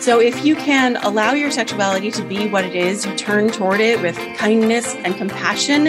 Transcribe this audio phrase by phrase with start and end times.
[0.00, 3.80] So, if you can allow your sexuality to be what it is, you turn toward
[3.80, 5.88] it with kindness and compassion,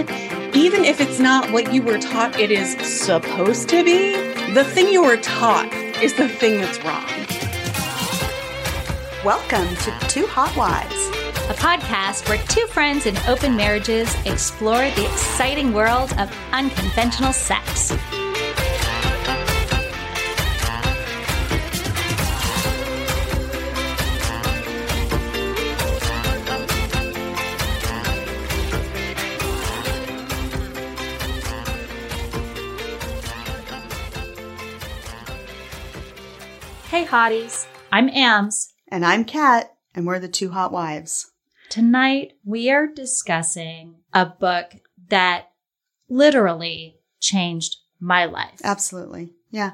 [0.54, 4.12] even if it's not what you were taught it is supposed to be,
[4.54, 5.74] the thing you were taught
[6.04, 7.06] is the thing that's wrong.
[9.24, 11.08] Welcome to Two Hot Wives,
[11.50, 17.94] a podcast where two friends in open marriages explore the exciting world of unconventional sex.
[37.12, 37.68] Hotties.
[37.92, 38.72] I'm Ams.
[38.88, 41.30] And I'm Kat, and we're the Two Hot Wives.
[41.70, 44.76] Tonight, we are discussing a book
[45.10, 45.50] that
[46.08, 48.62] literally changed my life.
[48.64, 49.34] Absolutely.
[49.50, 49.72] Yeah.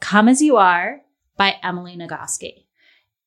[0.00, 1.02] Come As You Are
[1.36, 2.64] by Emily Nagoski.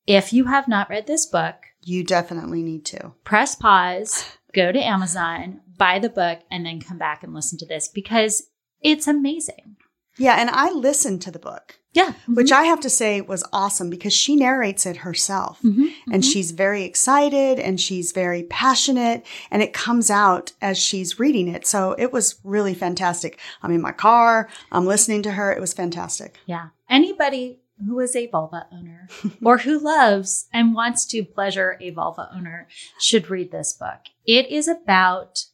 [0.06, 3.14] If you have not read this book, you definitely need to.
[3.24, 7.66] Press pause, go to Amazon, buy the book, and then come back and listen to
[7.66, 8.44] this because
[8.82, 9.78] it's amazing.
[10.18, 11.80] Yeah, and I listened to the book.
[11.94, 12.10] Yeah.
[12.14, 12.34] Mm-hmm.
[12.36, 15.60] Which I have to say was awesome because she narrates it herself.
[15.64, 15.86] Mm-hmm.
[16.12, 16.32] And Mhm.
[16.34, 21.68] she's very excited and she's very passionate and it comes out as she's reading it.
[21.68, 23.40] So it was really fantastic.
[23.62, 25.52] I'm in my car, I'm listening to her.
[25.54, 26.40] It was fantastic.
[26.48, 26.70] Yeah.
[26.90, 29.08] Anybody who is a vulva owner
[29.44, 32.68] or who loves and wants to pleasure a vulva owner
[33.00, 34.00] should read this book.
[34.26, 35.46] It is about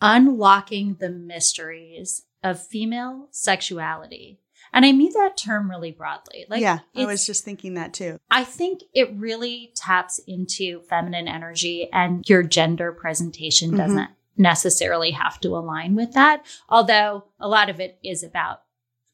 [0.00, 4.40] unlocking the mysteries of female sexuality.
[4.72, 6.46] And I mean that term really broadly.
[6.48, 8.18] Like yeah, I was just thinking that too.
[8.30, 13.76] I think it really taps into feminine energy and your gender presentation Mhm.
[13.76, 16.44] doesn't necessarily have to align with that.
[16.68, 18.62] Although a lot of it is about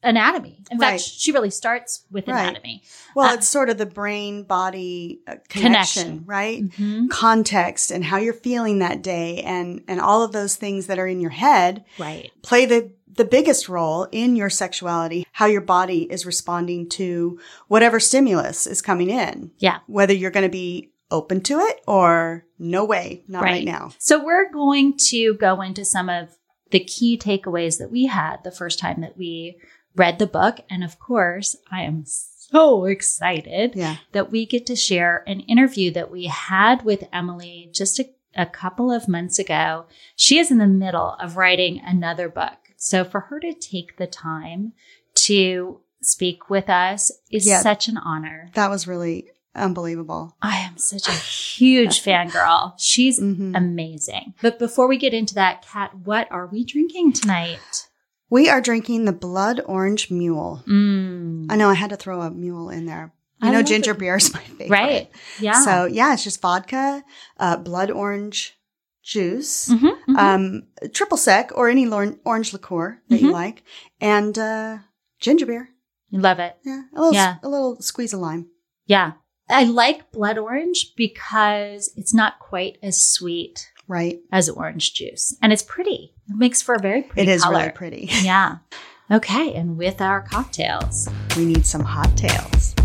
[0.01, 0.63] anatomy.
[0.71, 0.91] In Right.
[0.91, 2.39] fact, she really starts with Right.
[2.43, 2.83] anatomy.
[3.15, 6.23] Well, Uh, it's sort of the brain body uh, connection, Connection.
[6.25, 6.63] right?
[6.63, 7.09] Mhm.
[7.09, 11.07] Context and how you're feeling that day and and all of those things that are
[11.07, 12.31] in your head Right.
[12.43, 17.37] play the the biggest role in your sexuality, how your body is responding to
[17.67, 19.51] whatever stimulus is coming in.
[19.59, 19.79] Yeah.
[19.87, 23.65] Whether you're going to be open to it or no way, not right, Right.
[23.65, 23.91] now.
[23.99, 26.29] So we're going to go into some of
[26.71, 29.57] the key takeaways that we had the first time that we
[29.95, 30.59] read the book.
[30.69, 33.97] And of course, I am so excited Yeah.
[34.13, 38.45] that we get to share an interview that we had with Emily just a, a
[38.45, 39.87] couple of months ago.
[40.15, 42.57] She is in the middle of writing another book.
[42.79, 44.71] So for her to take the time
[45.15, 47.61] to speak with us is Yeah.
[47.61, 48.49] such an honor.
[48.55, 50.35] That was really unbelievable.
[50.41, 52.73] I am such a huge fangirl.
[52.79, 53.55] She's Mhm.
[53.55, 54.33] amazing.
[54.41, 57.87] But before we get into that, Kat, what are we drinking tonight?
[58.29, 60.63] We are drinking the Blood Orange Mule.
[60.67, 61.47] Mm.
[61.49, 63.11] I know I had to throw a mule in there.
[63.41, 63.99] You I know, ginger it.
[63.99, 64.69] beer is my favorite.
[64.69, 65.11] Right.
[65.39, 65.63] Yeah.
[65.65, 67.03] So yeah, it's just vodka,
[67.37, 68.57] uh, blood orange
[69.13, 70.17] juice, Mhm, mhm.
[70.17, 71.87] um, triple sec or any
[72.25, 73.33] orange liqueur that you Mhm.
[73.33, 73.63] like,
[73.99, 74.77] and uh,
[75.19, 75.69] ginger beer.
[76.11, 76.55] You love it.
[76.63, 77.35] Yeah, a little, Yeah.
[77.43, 78.47] a little squeeze of lime.
[78.85, 79.13] Yeah.
[79.49, 84.19] I like blood orange because it's not quite as sweet Right.
[84.31, 85.35] as orange juice.
[85.41, 86.13] And it's pretty.
[86.29, 87.57] It makes for a very It pretty is color.
[87.59, 88.09] really pretty.
[88.21, 88.57] Yeah.
[89.11, 89.53] Okay.
[89.55, 91.09] And with our cocktails.
[91.35, 92.75] We need some hot tails.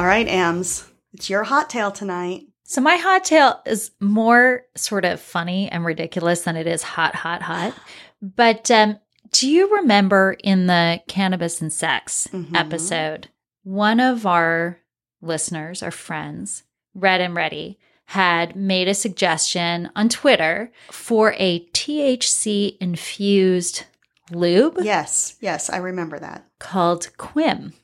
[0.00, 2.46] All right, Ams, it's your hot tail tonight.
[2.64, 7.14] So my hot tail is more sort of funny and ridiculous than it is hot,
[7.14, 7.74] hot, hot.
[8.22, 8.98] But um,
[9.30, 12.56] do you remember in the cannabis and sex Mhm.
[12.56, 13.28] episode,
[13.62, 14.78] one of our
[15.20, 16.62] listeners, our friends,
[16.94, 23.84] Red and Ready, had made a suggestion on Twitter for a THC infused
[24.30, 26.46] lube Yes, yes, I remember that.
[26.58, 27.74] called Quim.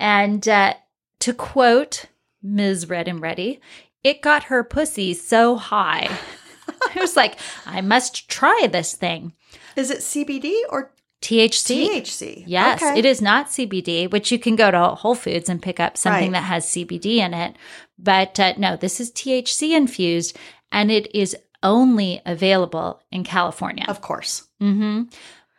[0.00, 0.74] And uh,
[1.20, 2.06] to quote
[2.42, 2.88] Ms.
[2.88, 3.60] Red and Ready,
[4.02, 6.08] it got her pussy so high.
[6.96, 9.32] I was like, I must try this thing.
[9.76, 11.86] Is it CBD or THC.
[12.00, 12.44] THC?
[12.46, 12.98] Yes, Okay.
[12.98, 16.32] it is not CBD, which you can go to Whole Foods and pick up something
[16.32, 16.40] Right.
[16.40, 17.56] that has CBD in it.
[17.98, 20.36] But uh, no, this is THC infused
[20.72, 23.84] and it is only available in California.
[23.86, 24.48] Of course.
[24.58, 25.02] hmm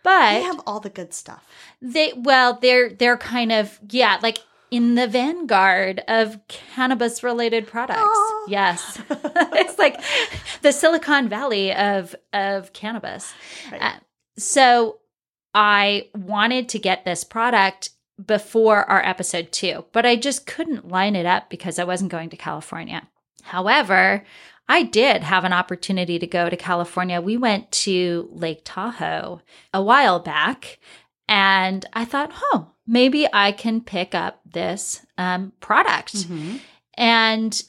[0.04, 1.48] But They have all the good stuff.
[1.80, 4.40] they well, they're they're kind of yeah, like
[4.72, 8.02] in the vanguard of cannabis related products.
[8.02, 8.46] Aw.
[8.48, 9.00] Yes.
[9.10, 10.02] it's like
[10.62, 13.34] the Silicon Valley of of cannabis.
[13.72, 13.82] Right.
[13.82, 14.00] Uh,
[14.38, 15.00] so
[15.54, 17.90] I wanted to get this product,
[18.26, 22.30] before our episode two, but I just couldn't line it up because I wasn't going
[22.30, 23.08] to California.
[23.44, 24.24] However,
[24.68, 27.20] I did have an opportunity to go to California.
[27.20, 29.42] We went to Lake Tahoe
[29.74, 30.80] a while back,
[31.28, 36.16] and I thought, oh, maybe I can pick up this um, product.
[36.16, 36.60] Mhm.
[36.96, 37.62] And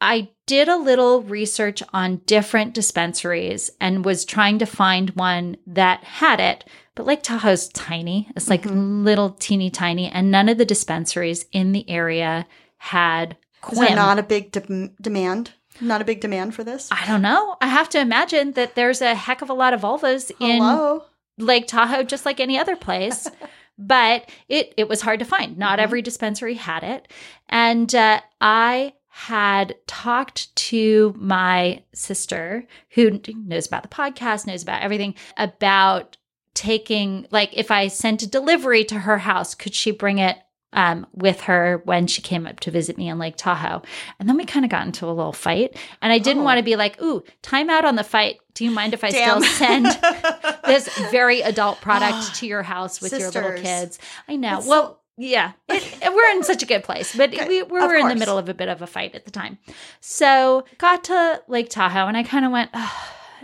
[0.00, 6.04] I did a little research on different dispensaries and was trying to find one that
[6.04, 6.64] had it.
[6.94, 8.28] But Lake Tahoe's tiny.
[8.36, 9.04] It's like Mhm.
[9.04, 10.08] little teeny tiny.
[10.10, 12.46] And none of the dispensaries in the area
[12.78, 13.94] had Quim.
[13.94, 15.52] not a big de- demand?
[15.80, 16.88] Not a big demand for this?
[16.92, 17.56] I don't know.
[17.60, 21.00] I have to imagine that there's a heck of a lot of vulvas in
[21.38, 23.26] Lake Tahoe, just like any other place.
[23.78, 25.56] but it it was hard to find.
[25.58, 25.82] Not Mhm.
[25.82, 27.08] every dispensary had it,
[27.48, 34.82] and uh, I had talked to my sister who knows about the podcast, knows about
[34.82, 36.16] everything about
[36.54, 40.36] taking like if I sent a delivery to her house, could she bring it
[40.74, 43.82] um, with her when she came up to visit me in Lake Tahoe?
[44.20, 46.44] And then we kind of got into a little fight, and I didn't Oh.
[46.44, 48.38] want to be like, "Ooh, time out on the fight.
[48.54, 49.40] Do you mind if I Damn.
[49.42, 49.86] still send?"
[50.66, 53.98] this very adult product to your house with your little kids.
[54.28, 54.56] I know.
[54.56, 57.46] That's well, yeah, it, we're in such a good place, but Good.
[57.48, 59.58] we, we were in the middle of a bit of a fight at the time.
[60.00, 62.92] So got to Lake Tahoe, and I kind of went, "Ugh,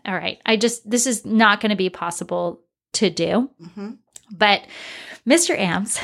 [0.06, 2.60] all right, I just this is not going to be possible
[2.94, 3.50] to do.
[3.62, 3.98] Mhm.
[4.32, 4.62] But
[5.28, 5.56] Mr.
[5.56, 5.98] Ams,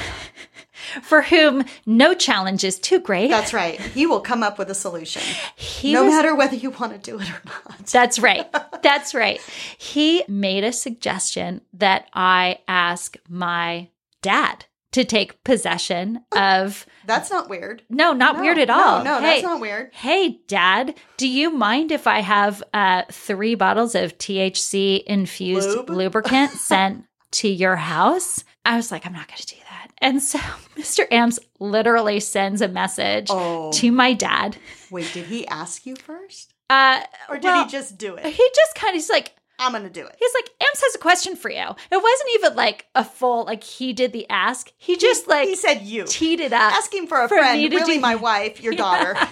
[1.03, 3.81] for whom no challenge is too great, That's right.
[3.81, 5.23] He will come up with a solution,
[5.57, 7.87] he no was matter whether you want to do it or not.
[7.87, 8.47] That's right.
[8.83, 9.41] That's right.
[9.79, 13.89] He made a suggestion that I ask my
[14.23, 16.87] dad to take possession of.
[17.05, 17.83] That's not weird.
[17.91, 19.05] No, not No, weird at no, all.
[19.05, 19.91] No, hey, that's not weird.
[19.93, 25.91] hey, dad, do you mind if I have uh, three bottles of THC infused Lube?
[25.91, 28.43] lubricant sent to your house?
[28.67, 29.89] I was like, I'm not going to do that.
[29.99, 30.39] And so
[30.77, 31.11] Mr.
[31.11, 34.57] Ams literally sends a message Oh, to my dad.
[34.91, 36.53] wait, did he ask you first?
[36.69, 38.27] Uh, Or did well, he just do it?
[38.27, 40.15] He just kind of, he's like, I'm going to do it.
[40.19, 41.63] He's like, Ams has a question for you.
[41.63, 44.71] It wasn't even like a full, like he did the ask.
[44.77, 46.05] He just like he said you.
[46.05, 46.73] teed it up.
[46.75, 49.17] Asking for a for friend, really do- my wife, your daughter.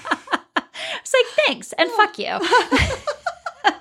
[1.01, 2.27] It's like, thanks and fuck you.
[3.63, 3.73] but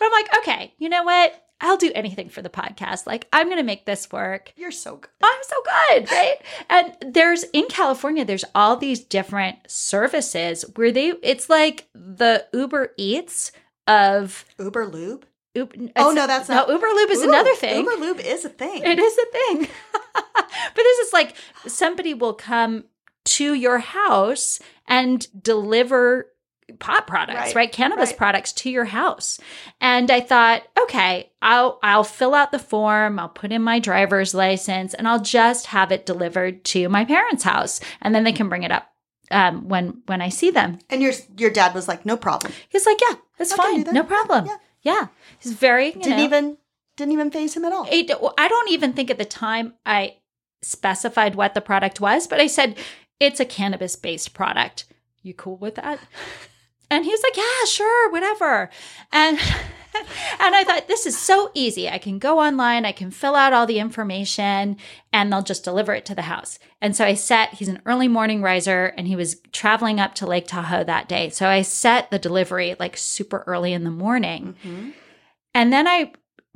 [0.00, 1.34] I'm like, okay, you know what?
[1.60, 3.06] I'll do anything for the podcast.
[3.06, 4.52] Like, I'm going to make this work.
[4.56, 5.10] You're so good.
[5.22, 6.36] I'm so good, right?
[6.70, 12.92] And there's in California, there's all these different services where they, it's like the Uber
[12.96, 13.52] Eats
[13.86, 14.44] of.
[14.58, 15.26] Uber Lube?
[15.54, 17.84] Uber, Oh, no, that's not- No, Uber Lube is Ooh, another thing.
[17.84, 18.82] Uber Lube is a thing.
[18.84, 19.68] It is a thing.
[20.14, 20.46] but
[20.76, 21.34] this is like
[21.66, 22.84] somebody will come
[23.24, 26.28] to your house and deliver
[26.78, 27.54] pot products, right?
[27.56, 28.18] Right, Cannabis right.
[28.18, 29.38] products to your house.
[29.80, 34.34] And I thought, okay, I'll I'll fill out the form, I'll put in my driver's
[34.34, 37.80] license, and I'll just have it delivered to my parents' house.
[38.00, 38.90] And then they can bring it up
[39.30, 40.78] um, when when I see them.
[40.88, 42.52] And your your dad was like, no problem.
[42.68, 43.82] He's like, yeah, that's I fine.
[43.92, 44.46] No problem.
[44.46, 44.56] Yeah.
[44.82, 45.06] Yeah.
[45.40, 46.56] He's very Didn't know- even
[46.96, 47.86] didn't even faze him at all.
[47.90, 50.16] it, I don't even think at the time I
[50.62, 52.76] specified what the product was, but I said
[53.18, 54.84] it's a cannabis based product.
[55.22, 55.98] You cool with that?
[56.90, 58.68] And he was like, "Yeah, sure, whatever."
[59.12, 59.38] And
[60.40, 61.88] and I thought this is so easy.
[61.88, 64.76] I can go online, I can fill out all the information,
[65.12, 66.58] and they'll just deliver it to the house.
[66.80, 67.54] And so I set.
[67.54, 71.30] He's an early morning riser, and he was traveling up to Lake Tahoe that day.
[71.30, 74.56] So I set the delivery like super early in the morning.
[74.64, 74.92] Mhm.
[75.54, 76.12] And then I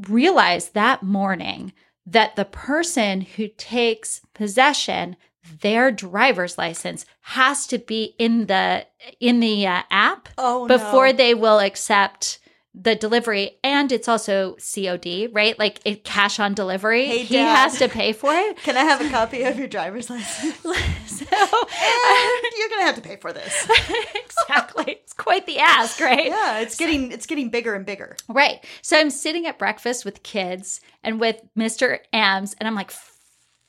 [0.08, 1.72] realized that morning
[2.06, 5.16] that the person who takes possession
[5.60, 8.86] their driver's license has to be in the
[9.20, 11.12] in the uh, app Oh before no.
[11.12, 12.38] they will accept
[12.76, 15.56] the delivery and it's also COD, right?
[15.56, 17.06] Like it cash on delivery.
[17.06, 18.56] Hey, he has to pay for it.
[18.64, 20.56] Can I have a copy of your driver's license?
[21.06, 23.64] so And you're gonna have to pay for this.
[24.14, 24.92] exactly.
[24.92, 26.26] It's quite the ask, right?
[26.26, 28.16] Yeah, it's getting it's getting bigger and bigger.
[28.28, 28.64] Right.
[28.82, 31.98] So I'm sitting at breakfast with kids and with Mr.
[32.12, 32.90] Ams, and I'm like,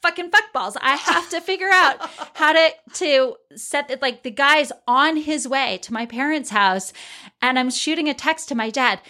[0.05, 0.75] fucking fuckballs.
[0.81, 1.97] I have to figure out
[2.35, 6.93] how to to set it like the guy's on his way to my parents' house,
[7.41, 9.01] and I'm shooting a text to my dad.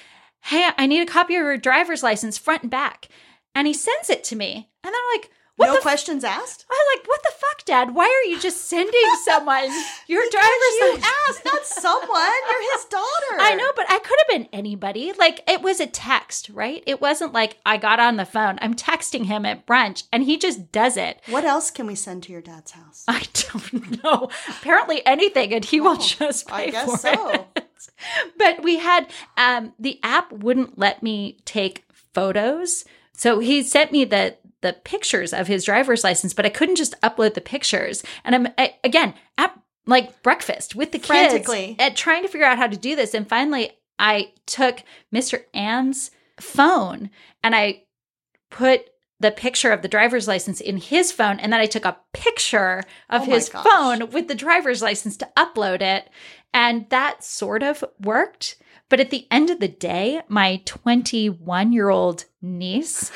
[0.42, 3.10] Hey, I need a copy of your driver's license, front and back.
[3.56, 4.70] And he sends it to me.
[4.84, 6.66] And then I'm like, what no the questions asked.
[6.70, 7.96] I'm like, what the fuck, Dad?
[7.96, 8.94] Why are you just sending
[9.24, 9.70] someone
[10.08, 12.32] your Because driver's you asked, not someone.
[12.50, 13.38] You're his daughter.
[13.40, 15.14] I know, but I could have been anybody.
[15.14, 16.84] Like it was a text, right?
[16.86, 18.58] It wasn't like I got on the phone.
[18.62, 21.22] I'm texting him at brunch and he just does it.
[21.28, 23.06] What else can we send to your dad's house?
[23.08, 24.30] I don't know.
[24.50, 27.30] Apparently anything and he will Oh, just pay I guess for so.
[27.30, 27.46] it.
[28.38, 32.84] But we had um the app wouldn't let me take photos.
[33.14, 37.00] So he sent me the the pictures of his driver's license, but I couldn't just
[37.02, 38.04] upload the pictures.
[38.24, 41.34] And I'm I, again at like breakfast with the kids
[41.80, 43.14] at trying to figure out how to do this.
[43.14, 44.82] And finally, I took
[45.14, 45.44] Mr.
[45.54, 47.10] Ann's phone
[47.44, 47.84] and I
[48.50, 51.98] put the picture of the driver's license in his phone and then I took a
[52.14, 53.64] picture of Oh his gosh.
[53.66, 56.10] phone with the driver's license to upload it
[56.54, 58.58] and that sort of worked
[58.90, 63.10] but at the end of the day my 21 year old niece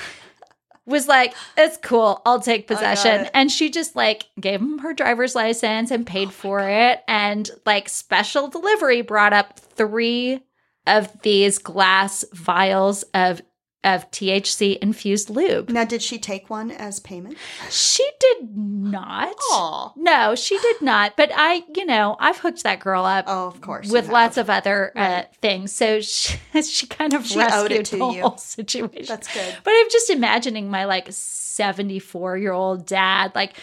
[0.89, 2.21] was like it's cool.
[2.25, 3.29] I'll take possession.
[3.33, 7.03] and she just like gave him her driver's license and paid for it.
[7.07, 10.41] And like special delivery brought up three
[10.87, 13.41] of these glass vials of
[13.83, 15.69] of THC infused lube.
[15.69, 17.37] Now, did she take one as payment?
[17.69, 19.33] She did not.
[19.51, 19.93] Aw.
[19.95, 21.15] No, she did not.
[21.15, 23.89] But I, you know, I've hooked that girl up Oh, of course.
[23.89, 24.47] with lots have.
[24.47, 25.71] of other uh, things.
[25.71, 28.21] So she, she kind of She owed rescued it to the you.
[28.23, 29.05] whole situation.
[29.07, 29.55] That's good.
[29.63, 33.53] But I'm just imagining my like 74 year old dad, like,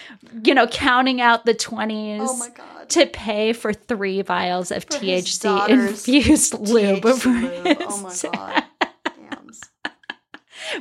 [0.45, 2.89] you know, counting out the 20s Oh my god.
[2.91, 7.03] to pay for three vials of For THC infused lube.
[7.03, 7.25] THC
[7.65, 7.79] lube.
[7.83, 8.65] Oh my god.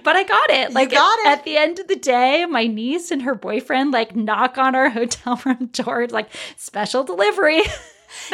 [0.03, 0.69] But I got it.
[0.69, 1.39] You Like got at, it.
[1.39, 4.89] at the end of the day, my niece and her boyfriend like knock on our
[4.99, 7.61] hotel room door, like special delivery.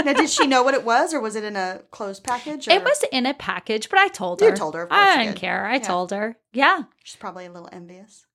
[0.03, 2.67] Now, did she know what it was, or was it in a closed package?
[2.67, 2.71] Or?
[2.71, 4.55] It was in a package, but I told You her.
[4.55, 5.41] told her, of course I you didn't did.
[5.41, 5.65] care.
[5.65, 5.79] I Yeah.
[5.79, 6.37] told her.
[6.53, 6.83] Yeah.
[7.03, 8.25] She's probably a little envious.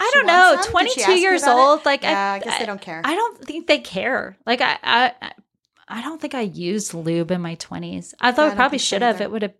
[0.00, 0.56] I don't know.
[0.62, 0.70] some?
[0.72, 1.60] 22 years about it?
[1.60, 1.84] old.
[1.84, 3.00] Like Yeah, I, I guess they don't care.
[3.04, 4.36] I don't think they care.
[4.46, 5.12] Like I, I,
[5.88, 8.14] I don't think I used lube in my 20s.
[8.20, 9.16] I thought I I probably should have.
[9.16, 9.24] either.
[9.24, 9.52] It would have.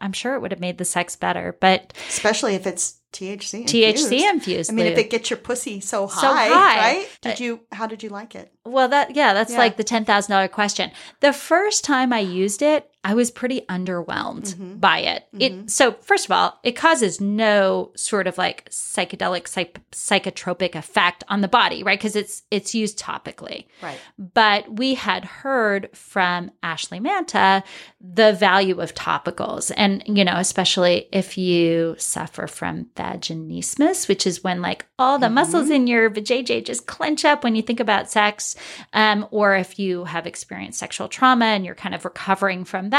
[0.00, 3.64] I'm sure it would have made the sex better, but Especially if it's THC.
[3.64, 4.70] THC infused.
[4.70, 6.78] I mean, if it gets your pussy so high, So high.
[6.78, 7.08] right?
[7.22, 7.60] Did Uh, you?
[7.72, 8.52] How did you like it?
[8.64, 9.58] Well, that yeah, that's Yeah.
[9.58, 10.90] like the ten thousand dollar question.
[11.20, 14.80] The first time I used it, I was pretty underwhelmed Mhm.
[14.80, 15.24] by it.
[15.34, 15.40] Mhm.
[15.64, 21.24] It so first of all, it causes no sort of like psychedelic psych- psychotropic effect
[21.28, 21.98] on the body, right?
[21.98, 23.60] Because it's it's used topically.
[23.82, 23.98] Right.
[24.18, 27.62] But we had heard from Ashley Manta
[28.00, 29.72] the value of topicals.
[29.76, 35.26] And, you know, especially if you suffer from vaginismus, which is when like all the
[35.28, 35.32] Mhm.
[35.34, 38.54] muscles in your vajayjay just clench up when you think about sex,
[38.92, 42.97] um, or if you have experienced sexual trauma and you're kind of recovering from that,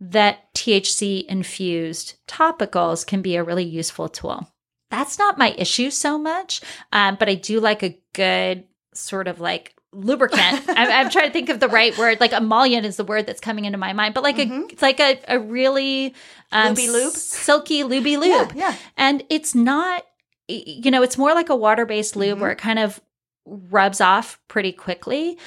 [0.00, 4.48] that THC infused topicals can be a really useful tool.
[4.90, 6.60] That's not my issue so much,
[6.92, 10.64] um, but I do like a good sort of like lubricant.
[10.68, 12.20] I'm, I'm trying to think of the right word.
[12.20, 14.70] Like emollient is the word that's coming into my mind, but like a Mhm.
[14.72, 16.14] it's like a, a really
[16.50, 17.12] um, Lubey lube?
[17.14, 18.70] silky luby lube, Yeah.
[18.70, 18.76] Yeah.
[18.96, 20.04] and it's not.
[20.48, 22.40] You know, it's more like a water based lube Mhm.
[22.42, 23.00] where it kind of
[23.46, 25.38] rubs off pretty quickly.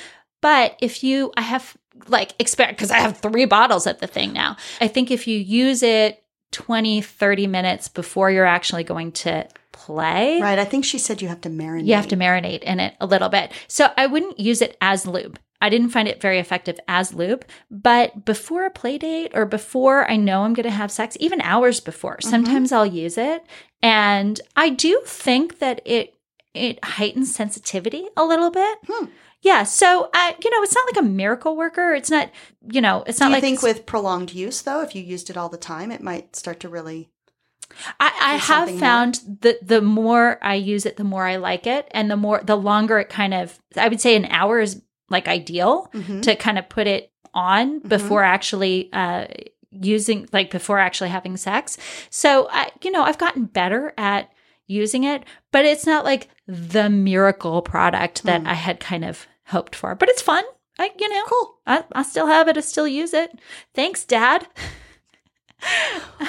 [0.41, 1.75] But if you, I have
[2.07, 4.57] like expect because I have three bottles of the thing now.
[4.81, 10.39] I think if you use it 20, 30 minutes before you're actually going to play,
[10.41, 10.59] Right.
[10.59, 11.85] I think she said you have to marinate.
[11.85, 13.51] you have to marinate in it a little bit.
[13.67, 15.39] So I wouldn't use it as lube.
[15.61, 20.09] I didn't find it very effective as lube, but before a play date or before
[20.09, 23.43] I know I'm going to have sex, even hours before, sometimes I'll use it.
[23.81, 26.13] And I do think that it
[26.53, 28.77] it heightens sensitivity a little bit.
[28.87, 29.05] Hmm.
[29.45, 31.93] Yeah, so uh, you know, it's not like a miracle worker.
[31.93, 32.31] It's not,
[32.71, 35.29] you know, it's Do not you like think with prolonged use, though, if you used
[35.29, 37.09] it all the time, it might start to really.
[37.99, 41.87] I, I have found that the more I use it, the more I like it,
[41.91, 43.59] and the more the longer it kind of.
[43.77, 46.23] I would say an hour is like ideal Mhm.
[46.23, 47.87] to kind of put it on Mm-hmm.
[47.87, 49.25] before actually uh,
[49.71, 51.77] using, like before actually having sex.
[52.09, 54.31] So I, you know, I've gotten better at
[54.67, 58.47] using it, but it's not like the miracle product that Hmm.
[58.47, 59.95] I had kind of hoped for.
[59.95, 60.43] But it's fun.
[60.77, 61.55] I, you know, Cool.
[61.65, 62.57] I, I still have it.
[62.57, 63.39] I still use it.
[63.73, 64.45] Thanks, Dad.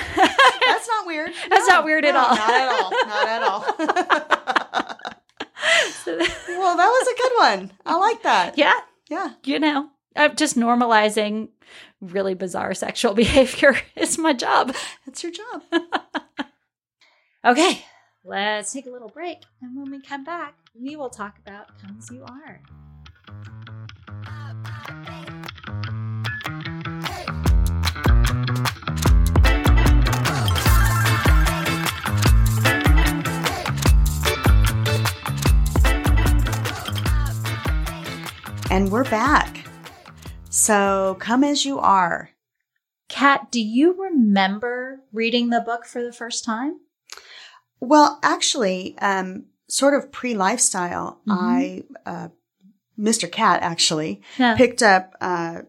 [0.00, 1.32] That's not weird.
[1.50, 2.34] That's not weird at all.
[2.34, 2.90] Not at all.
[2.90, 5.02] Not at all.
[6.06, 7.72] Well, that was a good one.
[7.84, 8.56] I like that.
[8.56, 8.78] yeah,
[9.10, 9.32] Yeah.
[9.44, 11.48] you know, I'm just normalizing
[12.00, 14.74] really bizarre sexual behavior is my job.
[15.06, 15.62] It's your job.
[17.44, 17.84] Okay,
[18.24, 19.38] let's take a little break.
[19.60, 22.60] And when we come back, we will talk about Come As You Are.
[38.70, 39.66] And we're back.
[40.50, 42.30] So come as you are.
[43.08, 46.80] Kat, do you remember reading the book for the first time?
[47.80, 51.34] Well, actually, um, sort of pre lifestyle, Mhm.
[51.38, 52.28] I, uh,
[52.98, 53.30] Mr.
[53.30, 54.56] Kat actually Yeah.
[54.56, 55.62] picked up, uh,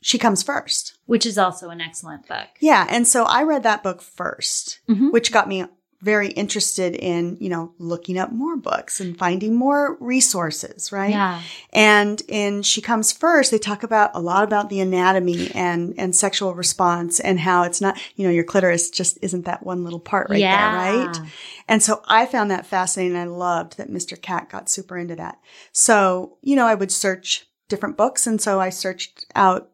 [0.00, 0.98] She Comes First.
[1.06, 2.48] Which is also an excellent book.
[2.60, 2.86] Yeah.
[2.90, 5.12] And so I read that book 1st Mhm.
[5.12, 5.64] which got me
[6.04, 11.10] very interested in, you know, looking up more books and finding more resources, right?
[11.10, 11.40] Yeah.
[11.72, 16.14] And in She Comes First, they talk about a lot about the anatomy and, and
[16.14, 19.98] sexual response and how it's not, you know, your clitoris just isn't that one little
[20.00, 20.70] part right Yeah.
[20.72, 21.20] there, right?
[21.68, 23.16] And so I found that fascinating.
[23.16, 24.20] I loved that Mr.
[24.20, 25.38] Kat got super into that.
[25.72, 28.26] So, you know, I would search different books.
[28.26, 29.70] And so I searched out,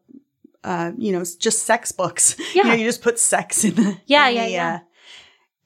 [0.63, 2.35] uh, you know, just sex books.
[2.55, 2.75] You know, Yeah.
[2.75, 4.75] you just put sex in the, Yeah, in yeah, the, yeah.
[4.75, 4.79] Uh,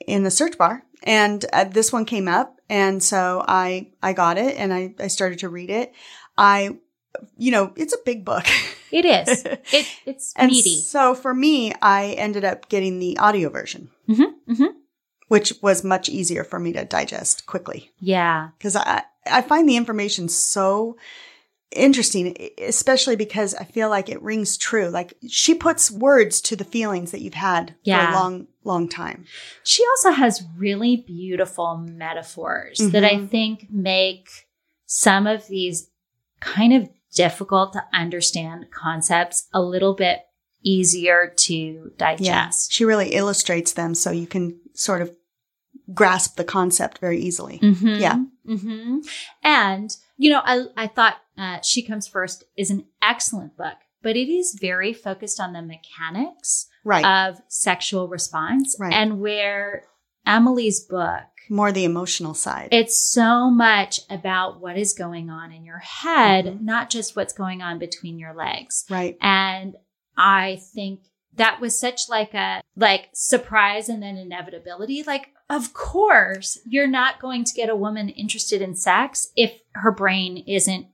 [0.07, 0.83] in the search bar.
[1.03, 2.59] And uh, this one came up.
[2.69, 5.93] And so I, I got it and I, I started to read it.
[6.37, 6.77] I,
[7.37, 8.45] you know, it's a big book.
[8.91, 9.43] It is.
[9.73, 10.77] It, it's And meaty.
[10.77, 14.77] so for me, I ended up getting the audio version, Mm-hmm, mm-hmm.
[15.27, 18.49] which was much easier for me to digest quickly Yeah.
[18.57, 20.97] because I, I find the information so
[21.71, 24.87] interesting, especially because I feel like it rings true.
[24.89, 29.25] Like she puts words to the feelings that you've had for a long, long time.
[29.63, 33.29] She also has really beautiful metaphors that I Mhm.
[33.29, 34.29] think make
[34.85, 35.89] some of these
[36.39, 40.19] kind of difficult to understand concepts a little bit
[40.63, 42.71] easier to digest.
[42.71, 45.15] She really illustrates them so you can sort of
[45.93, 47.59] grasp the concept very easily.
[47.59, 47.99] Mhm.
[47.99, 48.15] Yeah.
[48.45, 48.99] hmm
[49.43, 54.15] And, you know, I, I thought uh, She Comes First is an excellent book, but
[54.15, 57.05] it is very focused on the mechanics Right.
[57.05, 58.93] of sexual response Right.
[58.93, 59.83] and where
[60.25, 62.69] Emily's book More the emotional side.
[62.71, 66.61] It's so much about what is going on in your head, Mhm.
[66.61, 68.83] not just what's going on between your legs.
[68.89, 69.15] right.
[69.21, 69.75] And
[70.17, 71.01] I think
[71.35, 75.03] that was such like a like surprise and then inevitability.
[75.03, 79.91] Like, of course, you're not going to get a woman interested in sex if her
[79.91, 80.87] brain isn't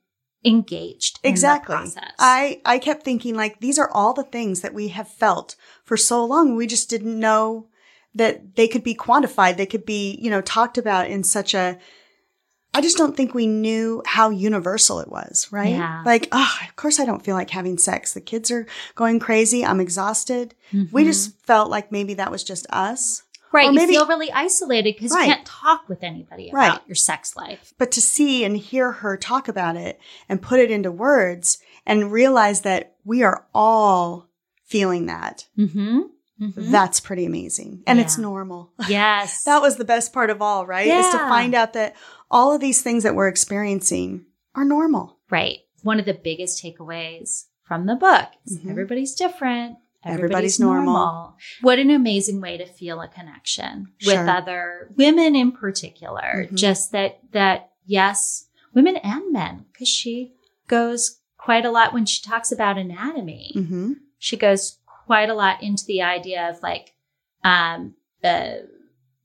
[0.44, 1.76] engaged in Exactly.
[1.76, 2.14] process.
[2.20, 5.98] I, I kept thinking like these are all the things that we have felt for
[5.98, 6.56] so long.
[6.56, 7.68] We just didn't know
[8.16, 9.58] that they could be quantified.
[9.58, 11.78] They could be, you know, talked about in such a,
[12.74, 15.72] I just don't think we knew how universal it was, right?
[15.76, 16.04] Yeah.
[16.06, 18.14] Like, oh, of course I don't feel like having sex.
[18.14, 19.66] The kids are going crazy.
[19.66, 20.56] I'm exhausted.
[20.72, 21.06] We Mhm.
[21.06, 23.24] just felt like maybe that was just us.
[23.52, 23.68] Right.
[23.68, 25.28] or You maybe- feel really isolated because Right.
[25.28, 26.80] you can't talk with anybody about Right.
[26.88, 27.74] your sex life.
[27.78, 32.12] But to see and hear her talk about it and put it into words and
[32.12, 34.30] realize that we are all
[34.66, 36.00] feeling that, Mm-hmm.
[36.42, 36.72] Mm-hmm.
[36.72, 37.84] that's pretty amazing.
[37.86, 38.72] And it's normal.
[38.90, 39.44] Yes.
[39.44, 40.88] That was the best part of all, right?
[40.88, 41.96] Is to find out that
[42.32, 45.18] all of these things that we're experiencing are normal.
[45.30, 45.60] right.
[45.84, 48.70] One of the biggest takeaways from the book is Mhm.
[48.70, 49.78] everybody's different.
[50.04, 51.36] Everybody's normal.
[51.62, 54.18] What an amazing way to feel a connection Sure.
[54.22, 56.48] with other women in particular.
[56.50, 56.56] Mhm.
[56.56, 60.34] Just that, that yes, women and men, because she
[60.68, 63.52] goes quite a lot when she talks about anatomy.
[63.54, 66.94] hmm She goes quite a lot into the idea of like,
[67.44, 68.54] um, uh,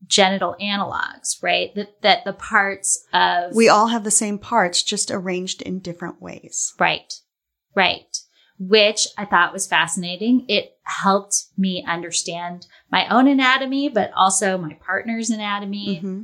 [0.06, 1.74] genital analogs, right?
[1.74, 6.20] That, that the parts of We all have the same parts, just arranged in different
[6.22, 6.74] ways.
[6.78, 7.12] Right.
[7.74, 8.15] Right.
[8.58, 10.46] Which I thought was fascinating.
[10.48, 16.22] It helped me understand my own anatomy, but also my partner's anatomy hmm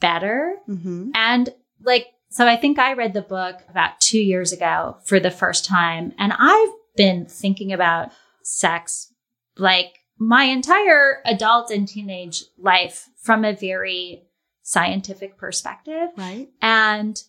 [0.00, 0.56] better.
[0.66, 1.50] hmm And
[1.82, 5.64] like, so I think I read the book about two years ago for the first
[5.64, 6.14] time.
[6.18, 9.12] And I've been thinking about sex
[9.56, 14.22] like my entire adult and teenage life from a very
[14.62, 16.08] scientific perspective.
[16.16, 16.48] Right?
[16.62, 17.22] And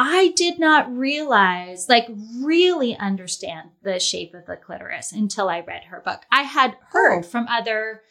[0.00, 2.06] I did not realize, like,
[2.40, 6.22] really understand the shape of the clitoris until I read her book.
[6.30, 7.28] I had heard Oh.
[7.28, 8.02] from other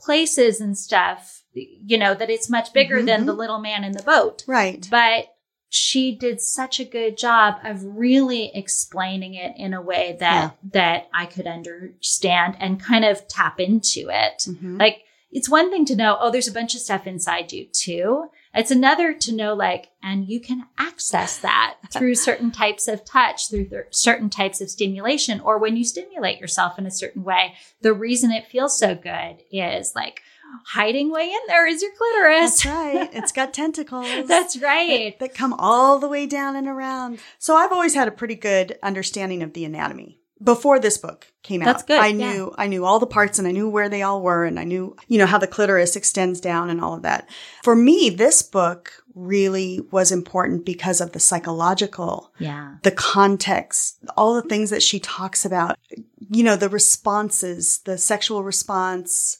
[0.00, 3.92] places and stuff, you know, that it's much bigger Mhm, than the little man in
[3.92, 4.42] the boat.
[4.48, 4.84] Right.
[4.90, 5.28] But
[5.68, 11.08] she did such a good job of really explaining it in a way that that
[11.14, 14.44] I could understand and kind of tap into it.
[14.48, 14.78] Mhm.
[14.78, 18.30] Like it's one thing to know, oh, there's a bunch of stuff inside you too.
[18.58, 23.48] It's another to know, like, and you can access that through certain types of touch,
[23.48, 27.54] through th- certain types of stimulation, or when you stimulate yourself in a certain way.
[27.82, 30.22] The reason it feels so good is like
[30.66, 32.62] hiding way in there is your clitoris.
[32.62, 33.10] That's right.
[33.18, 34.26] It's got tentacles.
[34.26, 35.18] That's right.
[35.20, 37.20] that come all the way down and around.
[37.38, 40.18] So I've always had a pretty good understanding of the anatomy.
[40.42, 42.32] Before this book came out, That's good, I yeah.
[42.32, 44.64] knew I knew all the parts and I knew where they all were and I
[44.64, 47.28] knew, you know, how the clitoris extends down and all of that.
[47.64, 52.74] For me, this book really was important because of the psychological, Yeah.
[52.84, 55.76] the context, all the things that she talks about,
[56.30, 59.38] you know, the responses, the sexual response.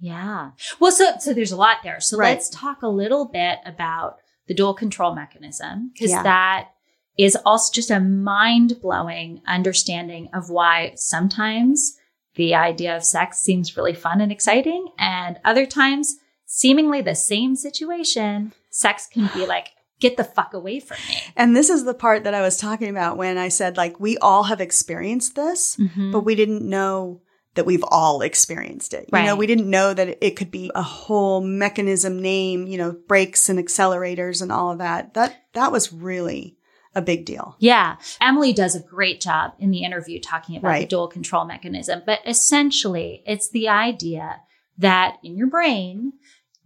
[0.00, 0.50] Yeah.
[0.80, 2.00] Well, so so there's a lot there.
[2.00, 2.30] So Right.
[2.30, 4.16] let's talk a little bit about
[4.48, 6.22] the dual control mechanism because Yeah.
[6.24, 6.68] that
[7.18, 11.96] is also just a mind-blowing understanding of why sometimes
[12.36, 17.54] the idea of sex seems really fun and exciting and other times seemingly the same
[17.56, 19.68] situation, sex can be like,
[20.00, 21.16] get the fuck away from me.
[21.36, 24.16] And this is the part that I was talking about when I said, like, we
[24.18, 26.10] all have experienced this, Mhm.
[26.12, 27.20] but we didn't know
[27.54, 29.10] that we've all experienced it.
[29.12, 32.96] You know, we didn't know that it could be a whole mechanism name, you know,
[33.08, 35.14] brakes and accelerators and all of that.
[35.14, 36.56] That, that was really
[36.94, 37.56] a big deal.
[37.58, 37.96] Yeah.
[38.20, 42.02] Emily does a great job in the interview talking about the dual control mechanism.
[42.04, 44.40] But essentially, it's the idea
[44.78, 46.14] that in your brain,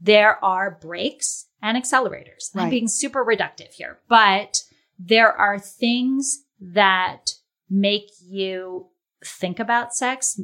[0.01, 2.51] there are brakes and accelerators.
[2.55, 4.63] I'm being super reductive here, but
[4.99, 7.33] there are things that
[7.69, 8.89] make you
[9.25, 10.41] think about sex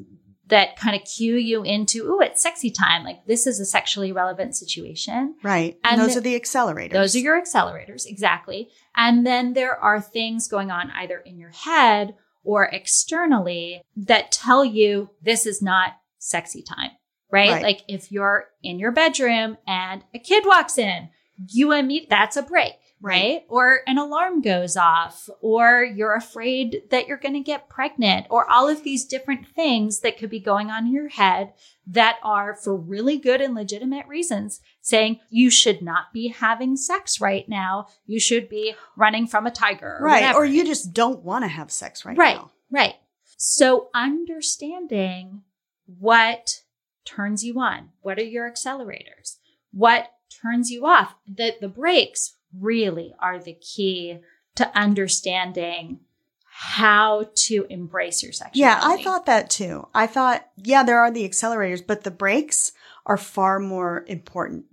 [0.51, 3.05] that kind of cue you into, oh, it's sexy time.
[3.05, 5.37] Like this is a sexually relevant situation.
[5.43, 5.79] Right.
[5.85, 6.93] And And those are the accelerators.
[6.93, 8.69] Those are your accelerators, exactly.
[8.97, 14.65] And then there are things going on either in your head or externally that tell
[14.65, 16.91] you this is not sexy time,
[17.31, 17.51] right?
[17.51, 17.63] Right.
[17.63, 21.09] Like if you're in your bedroom and a kid walks in,
[21.49, 22.90] you immediately, that's a brake.
[23.03, 23.45] Right.
[23.49, 28.51] Or an alarm goes off, or you're afraid that you're going to get pregnant, or
[28.51, 31.55] all of these different things that could be going on in your head
[31.87, 37.21] that are for really good and legitimate reasons saying you should not be having sex
[37.23, 37.87] right now.
[38.07, 39.97] You should be running from a tiger.
[39.99, 40.21] Or right.
[40.23, 40.39] whatever.
[40.41, 42.37] Or you just don't want to have sex right, Right.
[42.37, 42.51] now.
[42.71, 42.95] Right.
[43.39, 45.43] So understanding
[45.87, 46.61] what
[47.05, 49.39] turns you on, what are your accelerators?
[49.73, 50.11] What
[50.43, 51.15] turns you off?
[51.27, 54.19] The the brakes really are the key
[54.57, 56.01] to understanding
[56.45, 58.61] how to embrace your sexuality.
[58.61, 59.87] Yeah, I thought that too.
[59.95, 62.73] I thought, yeah, there are the accelerators, but the brakes
[63.07, 64.67] are far more important.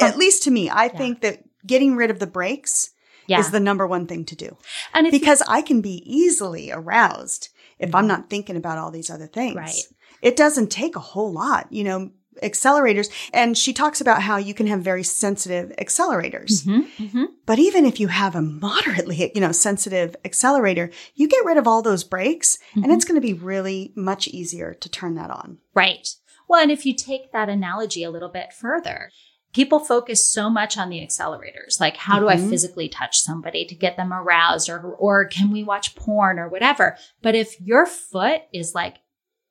[0.00, 2.90] At least to me, I think that getting rid of the brakes
[3.26, 3.38] yeah.
[3.38, 4.56] is the number one thing to do
[4.92, 8.08] and if you- because I can be easily aroused if I'm mm-hmm.
[8.08, 9.56] not thinking about all these other things.
[9.56, 9.82] Right.
[10.20, 12.10] It doesn't take a whole lot, you know,
[12.42, 13.10] accelerators.
[13.32, 16.64] And she talks about how you can have very sensitive accelerators.
[16.64, 17.24] Mhm, mhm.
[17.46, 21.66] But even if you have a moderately, you know, sensitive accelerator, you get rid of
[21.66, 22.92] all those brakes and Mm-hmm.
[22.92, 25.58] it's going to be really much easier to turn that on.
[25.74, 26.08] Right.
[26.48, 29.10] Well, and if you take that analogy a little bit further,
[29.52, 31.80] people focus so much on the accelerators.
[31.80, 32.48] Like, how do I Mhm.
[32.50, 36.96] physically touch somebody to get them aroused or, or can we watch porn or whatever?
[37.22, 38.98] But if your foot is like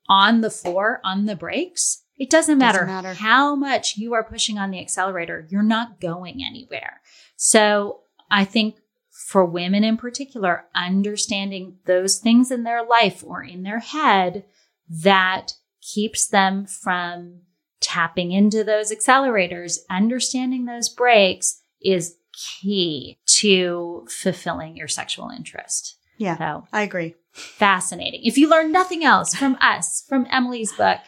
[0.08, 3.14] on the floor, on the brakes, it doesn't matter, Doesn't matter.
[3.16, 5.48] how much you are pushing on the accelerator.
[5.50, 7.02] You're not going anywhere.
[7.38, 8.76] So I think
[9.10, 14.44] for women in particular, understanding those things in their life or in their head
[14.90, 17.40] that keeps them from
[17.80, 25.96] tapping into those accelerators, understanding those brakes is key to fulfilling your sexual interest.
[26.18, 27.16] Yeah, So I agree.
[27.32, 28.22] fascinating.
[28.24, 31.00] If you learn nothing else from us, from Emily's book,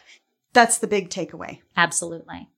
[0.52, 1.60] That's the big takeaway.
[1.76, 2.48] absolutely.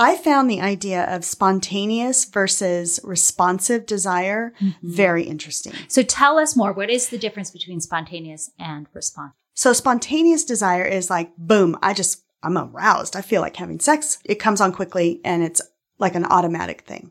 [0.00, 4.92] I found the idea of spontaneous versus responsive desire Mm-hmm.
[4.94, 5.72] very interesting.
[5.88, 6.72] So tell us more.
[6.72, 9.34] What is the difference between spontaneous and responsive?
[9.54, 13.16] So spontaneous desire is like, boom, I just, I'm aroused.
[13.16, 14.18] I feel like having sex.
[14.24, 15.60] It comes on quickly and it's
[15.98, 17.10] like an automatic thing.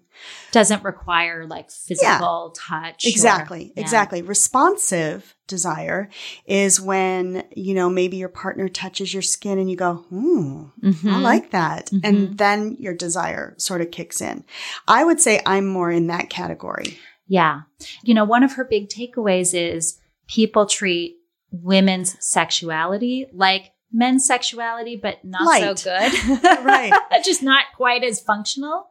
[0.52, 3.06] Doesn't require like physical touch.
[3.06, 3.73] or- Exactly.
[3.76, 3.82] Yeah.
[3.82, 4.21] Exactly.
[4.21, 6.10] Responsive desire
[6.45, 10.88] is when, you know, maybe your partner touches your skin and you go, hmm, I
[10.88, 11.21] Mhm.
[11.21, 11.88] like that.
[11.91, 12.00] Mhm.
[12.04, 14.43] And then your desire sort of kicks in.
[14.88, 16.97] I would say I'm more in that category.
[17.28, 17.62] Yeah.
[18.04, 21.17] You know, one of her big takeaways is people treat
[21.52, 25.78] women's sexuality like men's sexuality, but not Light.
[25.80, 26.43] so good.
[26.65, 26.91] Right.
[27.23, 28.88] Just not quite as functional.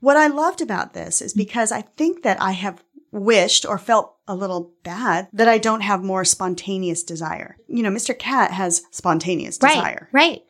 [0.00, 2.82] What I loved about this is because I think that I have
[3.12, 7.56] wished or felt a little bad that I don't have more spontaneous desire.
[7.68, 8.16] You know, Mr.
[8.18, 10.08] Kat has spontaneous desire.
[10.12, 10.42] Right.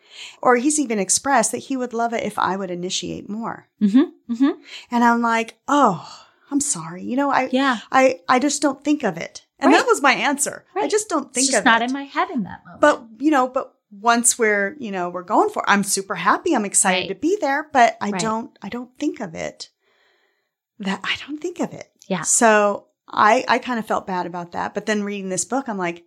[0.43, 3.69] Or he's even expressed that he would love it if I would initiate more.
[3.81, 4.33] Mm-hmm.
[4.33, 4.61] Mm-hmm.
[4.91, 7.03] And I'm like, oh, I'm sorry.
[7.05, 7.79] You know, I, Yeah.
[7.93, 9.45] I, I just don't think of it.
[9.59, 9.79] And Right.
[9.79, 10.65] that was my answer.
[10.75, 11.41] I just don't think of it.
[11.41, 11.87] It's just of not it.
[11.87, 12.81] in my head in that moment.
[12.81, 16.55] but, you know, but once we're, you know, we're going for, I'm super happy.
[16.55, 17.09] I'm excited Right.
[17.09, 18.21] to be there, but I Right.
[18.21, 19.71] don't, I don't think of it.
[20.79, 21.91] That I don't think of it.
[22.09, 22.23] Yeah.
[22.23, 24.75] So I, I kind of felt bad about that.
[24.75, 26.05] But then reading this book, I'm like,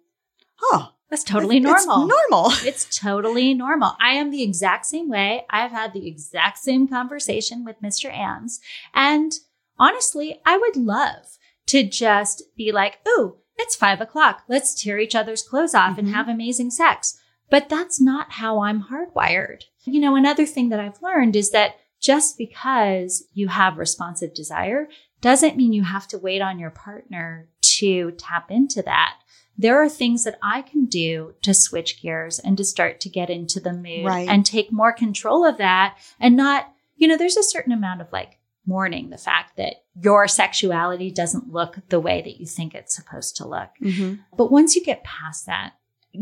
[0.62, 2.08] oh, That's totally it's normal.
[2.08, 2.52] normal.
[2.63, 3.93] It's totally normal.
[3.99, 5.45] I am the exact same way.
[5.49, 8.13] I've had the exact same conversation with Mr.
[8.13, 8.60] Ams.
[8.93, 9.32] And
[9.80, 14.43] honestly, I would love to just be like, ooh, it's five o'clock.
[14.47, 16.13] Let's tear each other's clothes off and Mhm.
[16.13, 17.17] have amazing sex.
[17.49, 19.63] But that's not how I'm hardwired.
[19.85, 24.88] You know, another thing that I've learned is that just because you have responsive desire
[25.21, 29.15] doesn't mean you have to wait on your partner to tap into that
[29.59, 33.29] there are things that I can do to switch gears and to start to get
[33.29, 34.27] into the mood Right.
[34.29, 38.12] and take more control of that and not you know, there's a certain amount of
[38.12, 42.93] like mourning the fact that your sexuality doesn't look the way that you think it's
[42.95, 43.69] supposed to look.
[43.81, 44.15] Mm-hmm.
[44.38, 45.73] But once you get past that,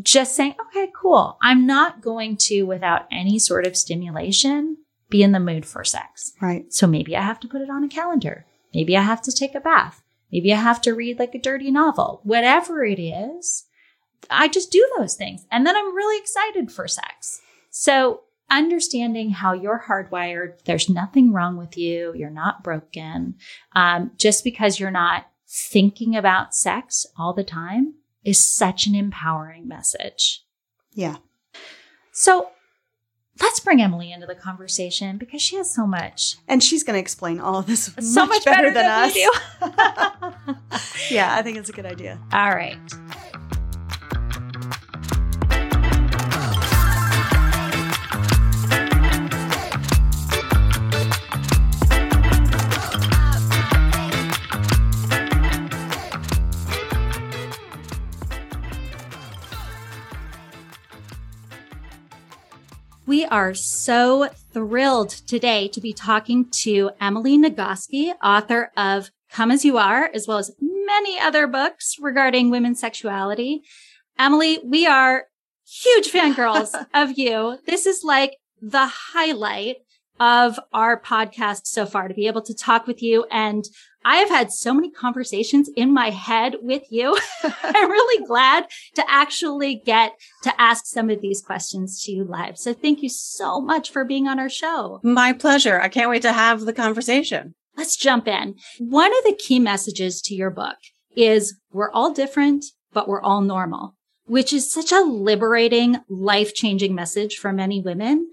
[0.02, 1.38] just saying, okay, cool.
[1.42, 4.78] I'm not going to, without any sort of stimulation,
[5.10, 6.34] be in the mood for sex.
[6.42, 6.72] Right.
[6.74, 8.46] So maybe I have to put it on a calendar.
[8.74, 10.02] Maybe I have to take a bath.
[10.32, 12.20] Maybe I have to read like a dirty novel.
[12.24, 13.66] Whatever it is,
[14.30, 15.46] I just do those things.
[15.52, 17.42] And then I'm really excited for sex.
[17.70, 22.14] So understanding how you're hardwired, there's nothing wrong with you.
[22.16, 23.36] You're not broken.
[23.74, 27.94] Um, just because you're not thinking about sex all the time
[28.28, 30.44] is such an empowering message.
[30.94, 31.16] Yeah.
[32.12, 32.50] So
[33.40, 37.00] let's bring Emily into the conversation because she has so much, And she's going to
[37.00, 39.14] explain all of this so much, better, than, us.
[39.16, 39.32] we do.
[41.16, 42.20] yeah, I think it's a good idea.
[42.34, 42.78] All right.
[63.28, 69.78] Are so thrilled today to be talking to Emily Nagoski, author of Come As You
[69.78, 73.62] Are, as well as many other books regarding women's sexuality.
[74.18, 75.26] Emily, we are
[75.66, 77.60] huge fangirls of you.
[77.66, 79.78] This is like the highlight
[80.20, 83.26] of our podcast so far to be able to talk with you.
[83.30, 83.66] And
[84.06, 87.18] I have had so many conversations in my head with you.
[87.64, 92.58] I'm really glad to actually get to ask some of these questions to you live.
[92.58, 95.00] So thank you so much for being on our show.
[95.04, 95.82] My pleasure.
[95.82, 97.56] I can't wait to have the conversation.
[97.76, 98.56] Let's jump in.
[98.80, 100.78] One of the key messages to your book
[101.16, 106.96] is we're all different, but we're all normal, which is such a liberating, life changing
[106.96, 108.30] message for many women.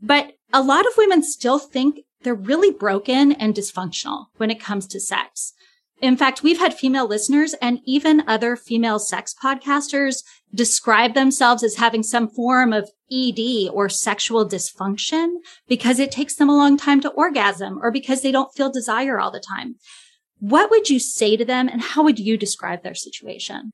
[0.00, 4.86] But a lot of women still think they're really broken and dysfunctional when it comes
[4.88, 5.52] to sex.
[6.00, 10.22] In fact, we've had female listeners and even other female sex podcasters
[10.54, 16.48] describe themselves as having some form of ED or sexual dysfunction because it takes them
[16.48, 19.74] a long time to orgasm or because they don't feel desire all the time.
[20.38, 23.72] What would you say to them and how would you describe their situation?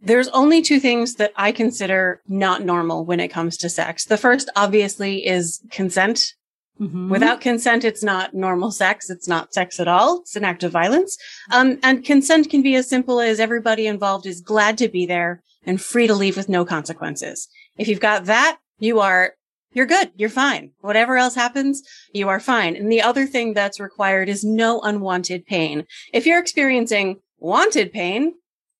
[0.00, 4.04] There's only two things that I consider not normal when it comes to sex.
[4.04, 6.34] The first, obviously, is consent.
[6.80, 7.08] Mhm.
[7.08, 9.08] Without consent, it's not normal sex.
[9.08, 10.20] It's not sex at all.
[10.20, 11.16] It's an act of violence.
[11.52, 15.42] Um, and consent can be as simple as everybody involved is glad to be there
[15.64, 17.48] and free to leave with no consequences.
[17.78, 19.34] If you've got that, you are,
[19.72, 20.10] you're good.
[20.16, 20.72] You're fine.
[20.80, 21.80] Whatever else happens,
[22.12, 22.74] you are fine.
[22.74, 25.86] And the other thing that's required is no unwanted pain.
[26.12, 28.34] If you're experiencing wanted pain,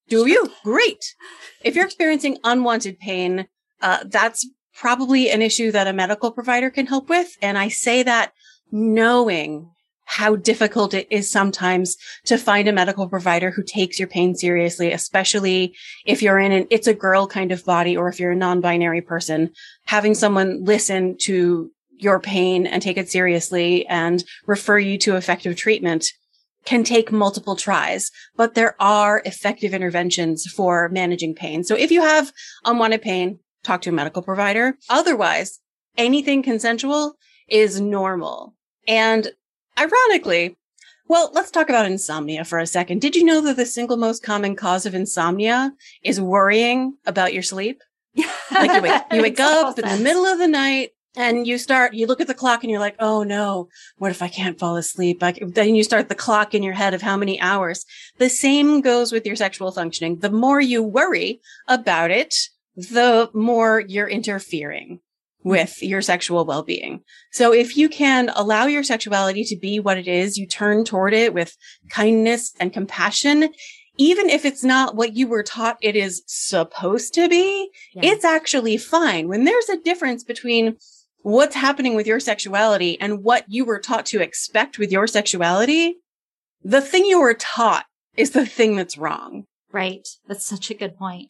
[0.09, 0.51] do you?
[0.63, 1.15] Great.
[1.63, 3.47] If you're experiencing unwanted pain,
[3.81, 7.37] uh, that's probably an issue that a medical provider can help with.
[7.41, 8.33] And I say that
[8.71, 9.71] knowing
[10.05, 14.91] how difficult it is sometimes to find a medical provider who takes your pain seriously,
[14.91, 18.35] especially if you're in an it's a girl kind of body or if you're a
[18.35, 19.51] non-binary person,
[19.85, 25.55] having someone listen to your pain and take it seriously and refer you to effective
[25.55, 26.11] treatment
[26.65, 31.63] can take multiple tries, but there are effective interventions for managing pain.
[31.63, 32.33] So if you have
[32.65, 34.77] unwanted pain, talk to a medical provider.
[34.89, 35.59] Otherwise,
[35.97, 37.15] anything consensual
[37.47, 38.55] is normal.
[38.87, 39.31] And
[39.77, 40.57] ironically,
[41.07, 42.99] well, let's talk about insomnia for a second.
[42.99, 45.73] Did you know that the single most common cause of insomnia
[46.03, 47.81] is worrying about your sleep?
[48.51, 51.95] Like you wake, you wake up in the middle of the night and you start,
[51.95, 54.77] you look at the clock and you're like, oh no, what if I can't fall
[54.77, 55.21] asleep?
[55.21, 57.85] Like, then you start the clock in your head of how many hours.
[58.17, 60.19] The same goes with your sexual functioning.
[60.19, 62.35] The more you worry about it,
[62.75, 64.99] the more you're interfering
[65.43, 67.01] with your sexual well-being.
[67.31, 71.13] So if you can allow your sexuality to be what it is, you turn toward
[71.13, 71.55] it with
[71.91, 73.49] kindness and compassion,
[73.97, 78.11] even if it's not what you were taught it is supposed to be, Yeah.
[78.11, 79.27] it's actually fine.
[79.27, 80.77] When there's a difference between
[81.21, 85.97] what's happening with your sexuality and what you were taught to expect with your sexuality,
[86.63, 87.85] the thing you were taught
[88.17, 89.45] is the thing that's wrong.
[89.71, 90.07] Right.
[90.27, 91.29] That's such a good point.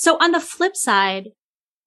[0.00, 1.28] So on the flip side,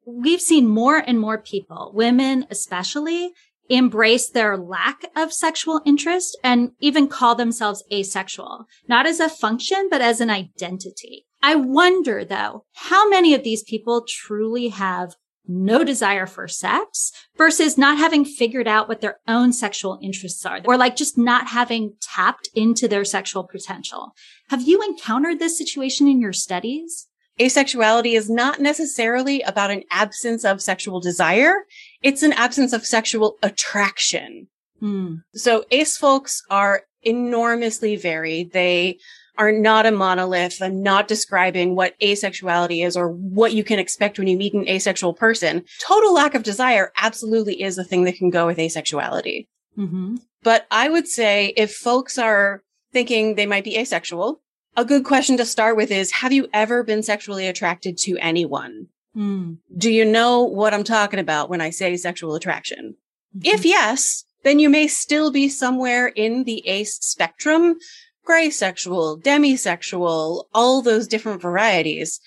[0.06, 3.32] we've seen more and more people, women especially,
[3.72, 9.88] embrace their lack of sexual interest and even call themselves asexual, not as a function,
[9.90, 11.26] but as an identity.
[11.42, 15.16] I wonder though, how many of these people truly have
[15.48, 20.60] no desire for sex versus not having figured out what their own sexual interests are
[20.66, 24.14] or like just not having tapped into their sexual potential.
[24.50, 27.08] Have you encountered this situation in your studies?
[27.40, 31.66] Asexuality is not necessarily about an absence of sexual desire.
[32.02, 34.48] It's an absence of sexual attraction.
[34.82, 35.24] Mm.
[35.34, 38.54] So ace folks are enormously varied.
[38.54, 39.00] They
[39.38, 44.20] are not a monolith I'm not describing what asexuality is or what you can expect
[44.20, 45.64] when you meet an asexual person.
[45.86, 49.48] Total lack of desire absolutely is a thing that can go with asexuality.
[49.78, 50.18] Mm-hmm.
[50.44, 54.43] But I would say if folks are thinking they might be asexual,
[54.76, 58.88] a good question to start with is, have you ever been sexually attracted to anyone?
[59.16, 59.58] Mm.
[59.78, 62.96] Do you know what I'm talking about when I say sexual attraction?
[63.36, 63.56] Mm-hmm.
[63.56, 67.78] If yes, then you may still be somewhere in the ace spectrum,
[68.26, 72.20] gray sexual, demisexual, all those different varieties.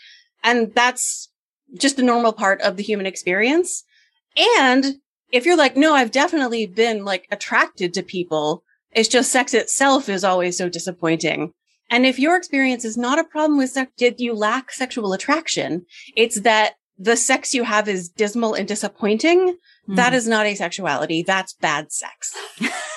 [0.44, 1.30] And that's
[1.74, 3.84] just a normal part of the human experience.
[4.58, 4.96] And
[5.32, 8.62] if you're like, no, I've definitely been like attracted to people.
[8.92, 11.52] It's just sex itself is always so disappointing.
[11.90, 15.86] And if your experience is not a problem with sex, did you lack sexual attraction?
[16.16, 19.56] It's that the sex you have is dismal and disappointing.
[19.88, 19.96] Mm.
[19.96, 21.24] That is not asexuality.
[21.24, 22.34] That's bad sex.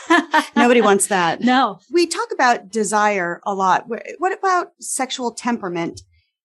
[0.55, 1.41] Nobody wants that.
[1.41, 1.79] No.
[1.91, 3.85] We talk about desire a lot.
[3.87, 6.01] What about sexual temperament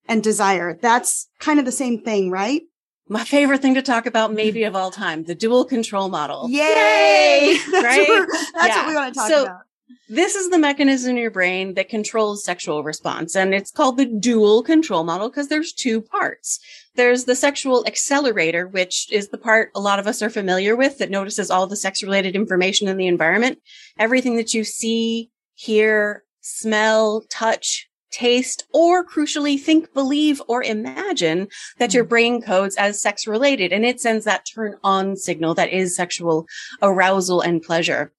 [0.06, 0.78] and desire?
[0.80, 2.62] That's kind of the same thing, right?
[3.08, 6.48] My favorite thing to talk about, maybe of all time, the dual control model.
[6.48, 6.58] Yay!
[6.58, 7.58] Yay!
[7.70, 8.08] That's, right?
[8.08, 8.76] what, that's yeah.
[8.78, 9.60] what we want to talk so, about.
[10.08, 13.36] This is the mechanism in your brain that controls sexual response.
[13.36, 16.58] And it's called the dual control model because there's two parts.
[16.94, 20.98] There's the sexual accelerator, which is the part a lot of us are familiar with
[20.98, 23.58] that notices all the sex related information in the environment.
[23.98, 31.92] Everything that you see, hear, smell, touch, taste, or crucially think, believe, or imagine that
[31.92, 32.10] your hmm.
[32.10, 33.72] brain codes as sex related.
[33.72, 36.46] And it sends that turn on signal that is sexual
[36.80, 38.12] arousal and pleasure.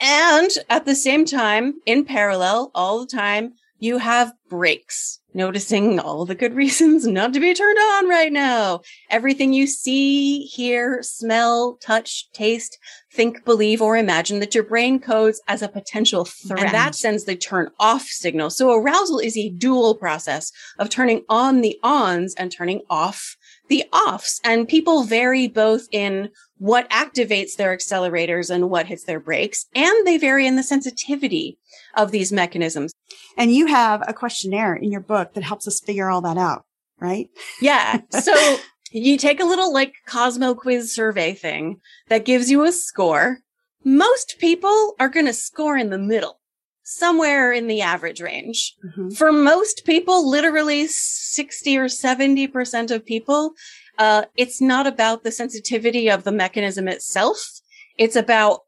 [0.00, 6.24] And at the same time, in parallel, all the time, you have brakes, noticing all
[6.24, 8.80] the good reasons not to be turned on right now.
[9.10, 12.78] Everything you see, hear, smell, touch, taste,
[13.12, 16.64] think, believe, or imagine that your brain codes as a potential threat.
[16.64, 18.50] And that sends the turn off signal.
[18.50, 23.36] So arousal is a dual process of turning on the ons and turning off
[23.68, 24.40] the offs.
[24.44, 29.66] And people vary both in what activates their accelerators and what hits their brakes.
[29.74, 31.58] And they vary in the sensitivity
[31.96, 32.92] of these mechanisms.
[33.36, 36.64] And you have a questionnaire in your book that helps us figure all that out,
[37.00, 37.28] right?
[37.60, 38.00] Yeah.
[38.10, 38.58] So
[38.90, 43.38] you take a little like Cosmo quiz survey thing that gives you a score.
[43.84, 46.40] Most people are going to score in the middle,
[46.82, 48.74] somewhere in the average range.
[48.84, 49.10] Mm-hmm.
[49.10, 53.52] For most people, literally 60 or 70% of people,
[53.98, 57.60] uh, it's not about the sensitivity of the mechanism itself.
[57.96, 58.60] It's about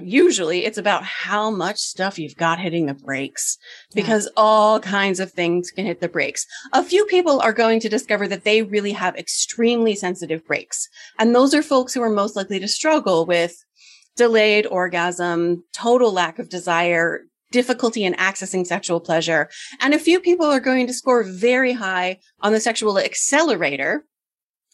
[0.00, 3.56] usually it's about how much stuff you've got hitting the brakes
[3.94, 4.32] because yeah.
[4.36, 6.46] all kinds of things can hit the brakes.
[6.72, 10.88] A few people are going to discover that they really have extremely sensitive brakes.
[11.18, 13.56] And those are folks who are most likely to struggle with
[14.16, 19.48] delayed orgasm, total lack of desire, difficulty in accessing sexual pleasure.
[19.80, 24.04] And a few people are going to score very high on the sexual accelerator,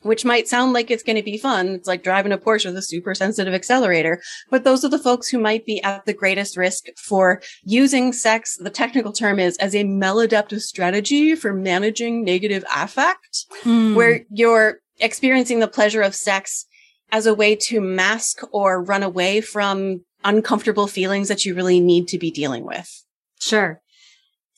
[0.06, 1.68] which might sound like it's going to be fun.
[1.68, 4.20] It's like driving a Porsche with a super sensitive accelerator.
[4.50, 8.56] But those are the folks who might be at the greatest risk for using sex.
[8.56, 13.94] The technical term is as a maladaptive strategy for managing negative affect, mm.
[13.94, 16.66] where you're experiencing the pleasure of sex
[17.12, 22.08] as a way to mask or run away from uncomfortable feelings that you really need
[22.08, 23.04] to be dealing with.
[23.40, 23.80] Sure.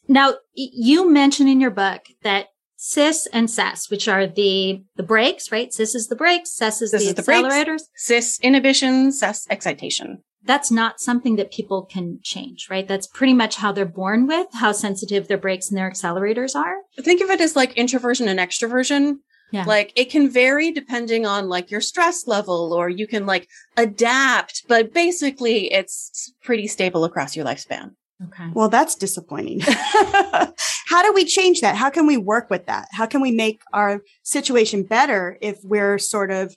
[0.08, 2.46] Now, you mention in your book that
[2.80, 5.72] SIS and SES, which are the the brakes, right?
[5.72, 7.64] SIS is the brakes, SES is the accelerators.
[7.64, 10.22] Brakes, SIS inhibition, SES excitation.
[10.44, 12.86] That's not something that people can change, right?
[12.86, 16.76] That's pretty much how they're born with, how sensitive their brakes and their accelerators are.
[17.00, 19.16] Think of it as like introversion and extroversion.
[19.50, 19.64] Yeah.
[19.64, 24.64] Like it can vary depending on like your stress level or you can like adapt,
[24.68, 27.90] but basically it's pretty stable across your lifespan.
[28.24, 28.50] Okay.
[28.52, 29.60] Well, that's disappointing.
[30.88, 31.76] How do we change that?
[31.76, 32.88] How can we work with that?
[32.92, 36.56] How can we make our situation better if we're sort of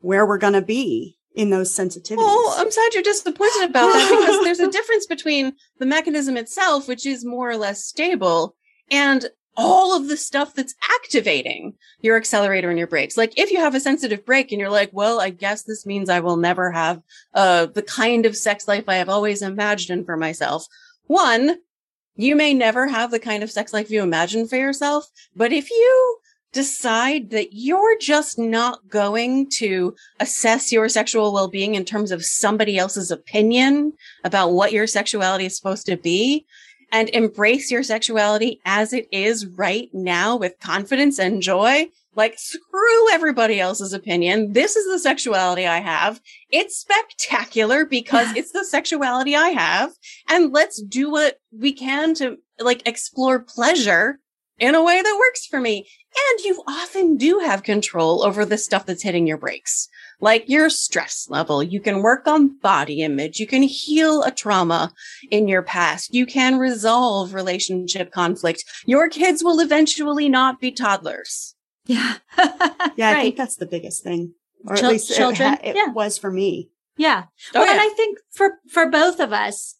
[0.00, 2.18] where we're going to be in those sensitivities?
[2.18, 6.88] Well, I'm sad you're disappointed about that because there's a difference between the mechanism itself,
[6.88, 8.54] which is more or less stable,
[8.90, 11.72] and all of the stuff that's activating
[12.02, 13.16] your accelerator and your brakes.
[13.16, 16.10] Like if you have a sensitive brake and you're like, well, I guess this means
[16.10, 17.00] I will never have
[17.32, 20.66] uh, the kind of sex life I have always imagined for myself.
[21.06, 21.56] One,
[22.22, 25.70] you may never have the kind of sex life you imagine for yourself, but if
[25.70, 26.18] you
[26.52, 32.76] decide that you're just not going to assess your sexual well-being in terms of somebody
[32.76, 33.92] else's opinion
[34.24, 36.44] about what your sexuality is supposed to be,
[36.92, 41.86] and embrace your sexuality as it is right now with confidence and joy,
[42.16, 44.52] like screw everybody else's opinion.
[44.52, 46.20] This is the sexuality I have.
[46.50, 49.92] It's spectacular because it's the sexuality I have.
[50.28, 54.18] And let's do what we can to like explore pleasure
[54.58, 55.88] in a way that works for me.
[56.32, 59.88] And you often do have control over the stuff that's hitting your brakes
[60.20, 61.62] like your stress level.
[61.62, 63.40] You can work on body image.
[63.40, 64.92] You can heal a trauma
[65.30, 66.14] in your past.
[66.14, 68.64] You can resolve relationship conflict.
[68.86, 71.54] Your kids will eventually not be toddlers.
[71.90, 72.14] Yeah.
[72.96, 74.34] yeah, I think that's the biggest thing.
[74.66, 75.88] Or Chil- at least children, it, ha- it yeah.
[75.92, 76.70] was for me.
[76.96, 77.24] Yeah.
[77.54, 77.80] Oh, well, and.
[77.80, 79.76] I think for for both of us,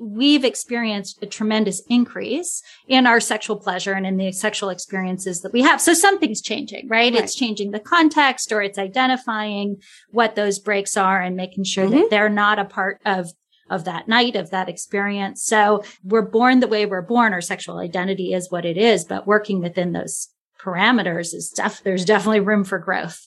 [0.00, 5.52] we've experienced a tremendous increase in our sexual pleasure and in the sexual experiences that
[5.52, 5.80] we have.
[5.80, 7.12] So something's changing, right?
[7.12, 7.22] Right.
[7.22, 9.76] It's changing the context or it's identifying
[10.10, 11.90] what those brakes are and making sure Mhm.
[11.92, 13.32] that they're not a part of
[13.68, 15.42] of that night, of that experience.
[15.42, 17.32] So we're born the way we're born.
[17.32, 20.28] Our sexual identity is what it is, but working within those
[20.62, 23.26] parameters is def- there's definitely room for growth.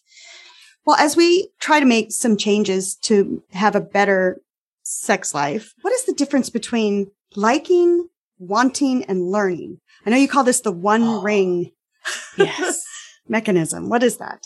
[0.86, 4.42] Well, as we try to make some changes to have a better
[4.84, 8.08] sex life, what is the difference between liking,
[8.40, 9.80] wanting, and learning?
[10.06, 11.22] I know you call this the one Oh.
[11.22, 11.72] ring
[12.38, 12.84] Yes.
[13.28, 13.90] mechanism.
[13.90, 14.42] What is that?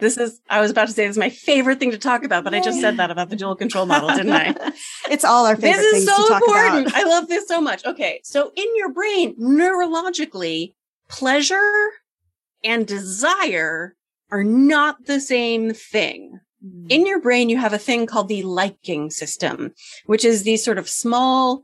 [0.00, 2.44] this is, I was about to say this is my favorite thing to talk about,
[2.44, 4.54] but I just said that about the dual control model, didn't I?
[5.10, 6.86] it's all our favorite this is things so to talk important.
[6.86, 7.00] about.
[7.00, 7.84] I love this so much.
[7.84, 8.20] Okay.
[8.22, 10.74] So in your brain, neurologically,
[11.08, 11.90] pleasure
[12.64, 13.94] and desire
[14.30, 16.40] are not the same thing.
[16.62, 16.86] Hmm.
[16.88, 19.72] In your brain, you have a thing called the liking system,
[20.06, 21.62] which is these sort of small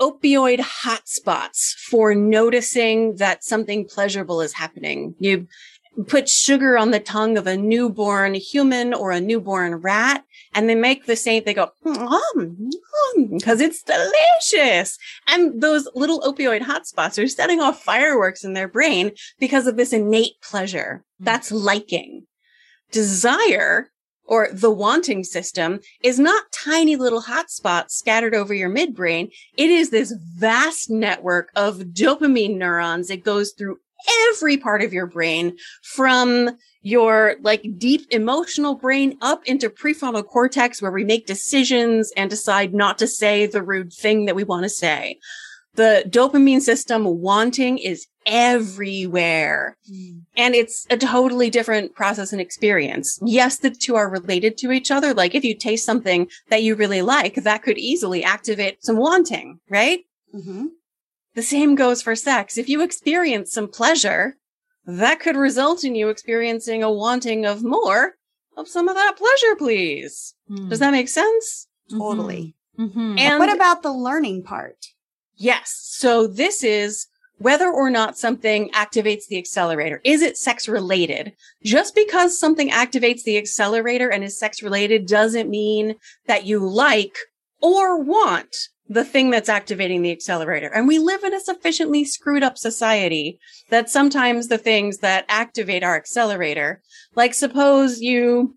[0.00, 5.14] opioid hotspots for noticing that something pleasurable is happening.
[5.18, 5.48] You
[6.06, 10.24] put sugar on the tongue of a newborn human or a newborn rat,
[10.54, 14.98] and they make the same, they go, mmm, mmm, because it's delicious.
[15.26, 19.92] And those little opioid hotspots are setting off fireworks in their brain because of this
[19.92, 21.04] innate pleasure.
[21.20, 21.24] Mm.
[21.24, 22.26] That's liking.
[22.90, 23.90] Desire
[24.24, 29.32] or the wanting system is not tiny little hotspots scattered over your midbrain.
[29.56, 33.10] It is this vast network of dopamine neurons.
[33.10, 33.78] It goes through
[34.30, 36.50] every part of your brain from
[36.82, 42.72] your like deep emotional brain up into prefrontal cortex where we make decisions and decide
[42.72, 45.18] not to say the rude thing that we want to say.
[45.74, 49.76] The dopamine system wanting is everywhere.
[50.36, 53.18] And it's a totally different process and experience.
[53.22, 55.14] Yes, the two are related to each other.
[55.14, 59.60] Like if you taste something that you really like, that could easily activate some wanting,
[59.68, 60.00] right?
[60.32, 60.66] hmm
[61.38, 62.58] The same goes for sex.
[62.58, 64.34] If you experience some pleasure,
[64.84, 68.14] that could result in you experiencing a wanting of more
[68.56, 70.34] of some of that pleasure, please.
[70.50, 70.68] Mm.
[70.68, 71.68] Does that make sense?
[71.92, 72.56] Totally.
[72.76, 73.20] Mhm.
[73.20, 74.86] And what about the learning part?
[75.36, 75.78] Yes.
[75.80, 80.00] So this is whether or not something activates the accelerator.
[80.02, 81.36] Is it sex related?
[81.62, 87.16] Just because something activates the accelerator and is sex related doesn't mean that you like
[87.60, 88.56] or want
[88.88, 90.68] the thing that's activating the accelerator.
[90.68, 93.38] And we live in a sufficiently screwed up society
[93.70, 96.82] that sometimes the things that activate our accelerator,
[97.14, 98.56] like suppose you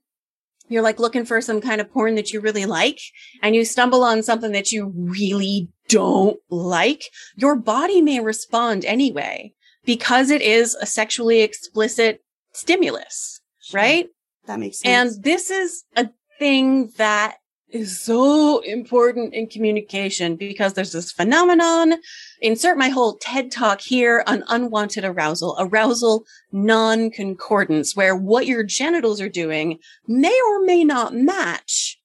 [0.70, 2.98] you're like looking for some kind of porn that you really like
[3.42, 7.04] and you stumble on something that you really don't like,
[7.36, 9.52] your body may respond anyway
[9.84, 12.24] because it is a sexually explicit
[12.54, 13.42] stimulus,
[13.74, 14.08] right?
[14.46, 15.16] That makes sense.
[15.16, 16.10] And this is a
[16.40, 17.36] thing that
[17.72, 21.96] is so important in communication because there's this phenomenon.
[22.42, 29.22] Insert my whole TED talk here on unwanted arousal, arousal non-concordance, where what your genitals
[29.22, 32.00] are doing may or may not match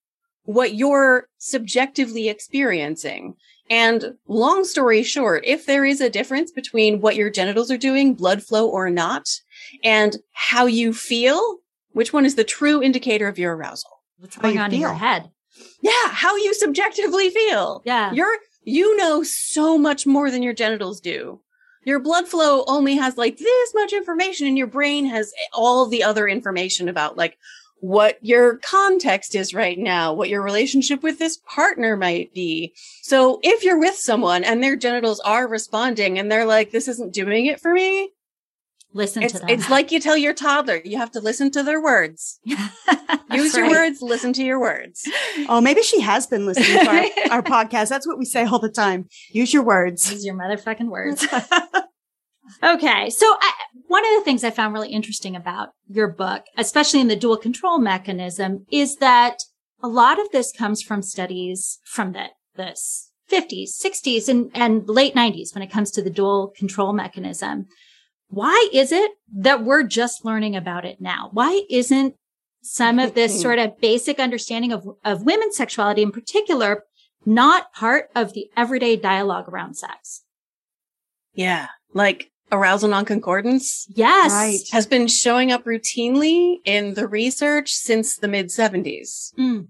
[0.45, 3.35] what you're subjectively experiencing.
[3.69, 8.15] And long story short, if there is a difference between what your genitals are doing,
[8.15, 9.29] blood flow or not,
[9.83, 11.59] and how you feel,
[11.93, 13.91] which one is the true indicator of your arousal?
[14.19, 15.31] What's going you on in your head?
[15.81, 17.83] Yeah, how you subjectively feel.
[17.85, 18.13] Yeah.
[18.13, 21.41] You're, you know so much more than your genitals do.
[21.85, 26.03] Your blood flow only has like this much information and your brain has all the
[26.03, 27.39] other information about like
[27.79, 32.75] what your context is right now, what your relationship with this partner might be.
[33.03, 37.15] So if you're with someone and their genitals are responding and they're like, this isn't
[37.15, 38.11] doing it for me,
[38.97, 39.49] Listen it's, to them.
[39.51, 42.41] it's like you tell your toddler, you have to listen to their words.
[43.31, 43.71] Use your Right.
[43.71, 45.03] words, listen to your words.
[45.49, 47.05] oh, maybe she has been listening to our,
[47.37, 47.89] our podcast.
[47.91, 49.09] That's what we say all the time.
[49.31, 50.11] Use your words.
[50.11, 51.27] Use your motherfucking words.
[52.63, 53.11] Okay.
[53.11, 53.53] So I,
[53.89, 57.37] one of the things I found really interesting about your book, especially in the dual
[57.37, 59.39] control mechanism, is that
[59.83, 65.15] a lot of this comes from studies from the, this 50s, 60s, and, and late
[65.15, 67.67] 90s when it comes to the dual control mechanism.
[68.29, 71.31] Why is it that we're just learning about it now?
[71.33, 72.15] Why isn't
[72.63, 76.85] some of this sort of basic understanding of, of women's sexuality in particular
[77.25, 80.23] not part of the everyday dialogue around sex?
[81.35, 81.69] Yeah.
[81.95, 84.33] Like arousal non-concordance Yes.
[84.33, 84.59] Right.
[84.73, 89.69] has been showing up routinely in the research since the mid 70s, Mm,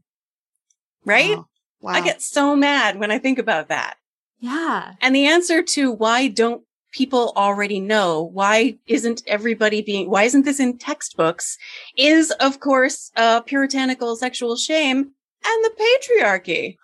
[1.05, 1.37] right?
[1.37, 1.47] Wow.
[1.81, 1.93] Wow.
[1.93, 3.97] I get so mad when I think about that.
[4.41, 4.95] yeah.
[5.01, 6.63] And the answer to why don't
[6.97, 8.23] people already know?
[8.33, 11.59] Why isn't everybody being, why isn't this in textbooks?
[11.97, 14.99] Is of course, uh, puritanical sexual shame
[15.45, 16.77] and the patriarchy.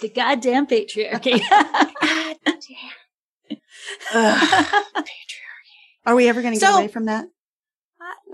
[0.00, 1.40] The goddamn patriarchy.
[1.50, 3.58] God damn.
[4.14, 4.84] Ugh,
[6.06, 7.26] Are we ever going to get So- away from that?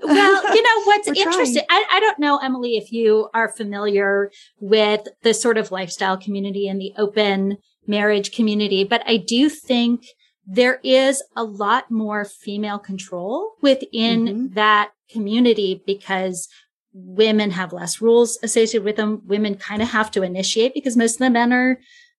[0.03, 1.65] well, you know what's interesting.
[1.69, 6.69] I, I don't know, Emily, if you are familiar with the sort of lifestyle community
[6.69, 7.57] and the open
[7.87, 10.05] marriage community, but I do think
[10.47, 14.55] there is a lot more female control within Mhm.
[14.55, 16.49] that community because
[16.93, 19.23] women have less rules associated with them.
[19.27, 21.79] Women kind of have to initiate because most of the men are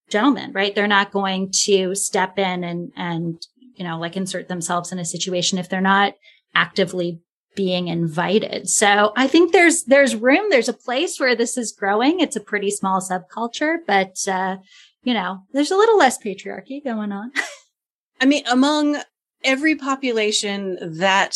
[0.09, 0.75] gentlemen, right?
[0.75, 3.41] They're not going to step in and, and,
[3.75, 6.13] you know, like insert themselves in a situation if they're not
[6.53, 7.19] actively
[7.55, 8.69] being invited.
[8.69, 10.49] So I think there's, there's room.
[10.49, 12.19] There's a place where this is growing.
[12.19, 14.57] It's a pretty small subculture, but, uh,
[15.03, 17.31] you know, there's a little less patriarchy going on.
[18.19, 18.97] I mean, among
[19.43, 21.35] every population that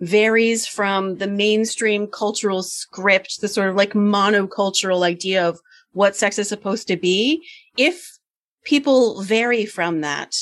[0.00, 5.60] varies from the mainstream cultural script, the sort of like monocultural idea of
[5.92, 7.46] what sex is supposed to be,
[7.76, 8.18] if
[8.64, 10.34] people vary from that,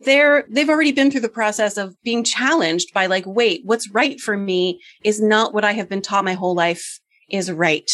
[0.00, 4.20] they're, they've already been through the process of being challenged by like, wait, what's right
[4.20, 7.90] for me is not what I have been taught my whole life is right.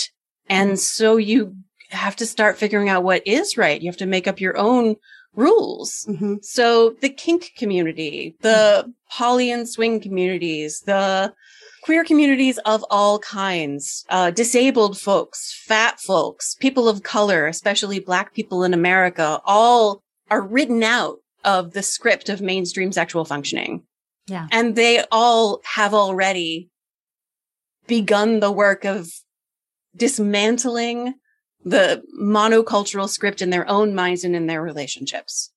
[0.49, 1.57] And so you
[1.90, 3.80] have to start figuring out what is right.
[3.80, 4.96] You have to make up your own
[5.35, 6.05] rules.
[6.09, 11.33] hmm So the kink community, the poly and swing communities, the
[11.83, 18.35] queer communities of all kinds, uh, disabled folks, fat folks, people of color, especially black
[18.35, 23.83] people in America, all are written out of the script of mainstream sexual functioning.
[24.26, 24.49] Yeah.
[24.53, 26.68] And they all have already
[27.87, 29.09] begun the work of
[29.97, 31.14] dismantling
[31.65, 35.53] the monocultural script in their own minds and in their relationships.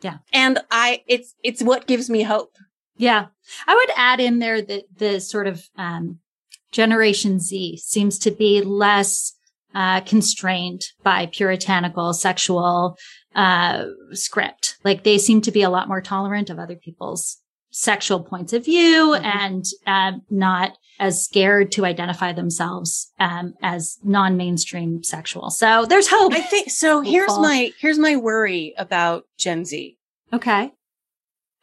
[0.00, 0.18] Yeah.
[0.32, 2.56] And I, it's, it's what gives me hope.
[2.96, 3.26] Yeah.
[3.66, 6.20] I would add in there that the sort of, um,
[6.72, 9.34] Generation Z seems to be less,
[9.74, 12.96] uh, constrained by puritanical sexual,
[13.34, 14.76] uh, script.
[14.84, 17.38] Like they seem to be a lot more tolerant of other people's
[17.70, 19.24] sexual points of view Mhm.
[19.24, 25.50] and, um, not as scared to identify themselves, um, as non-mainstream sexual.
[25.50, 26.32] So there's hope.
[26.34, 27.00] I think so.
[27.00, 29.96] Here's my, here's my worry about Gen Z.
[30.32, 30.72] okay.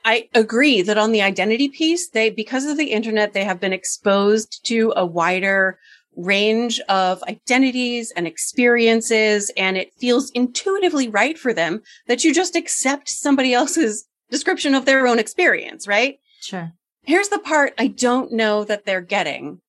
[0.07, 3.73] I agree that on the identity piece, they, because of the internet, they have been
[3.73, 5.79] exposed to a wider
[6.15, 9.51] range of identities and experiences.
[9.57, 14.85] And it feels intuitively right for them that you just accept somebody else's description of
[14.85, 16.19] their own experience, right?
[16.39, 16.71] Sure.
[17.05, 19.59] Here's the part I don't know that they're getting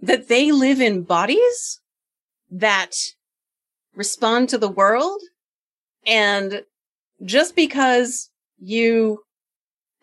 [0.00, 1.80] that they live in bodies
[2.50, 2.94] that
[3.94, 5.20] respond to the world.
[6.06, 6.62] And
[7.24, 9.22] just because you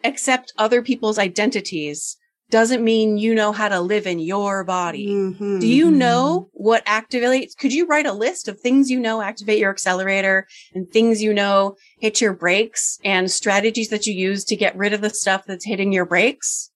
[0.03, 2.17] accept other people's identities
[2.49, 5.07] doesn't mean you know how to live in your body.
[5.07, 5.59] Mhm.
[5.59, 7.57] Do you know what activates?
[7.57, 11.33] Could you write a list of things you know activate your accelerator and things you
[11.33, 15.43] know hit your brakes and strategies that you use to get rid of the stuff
[15.47, 16.71] that's hitting your brakes?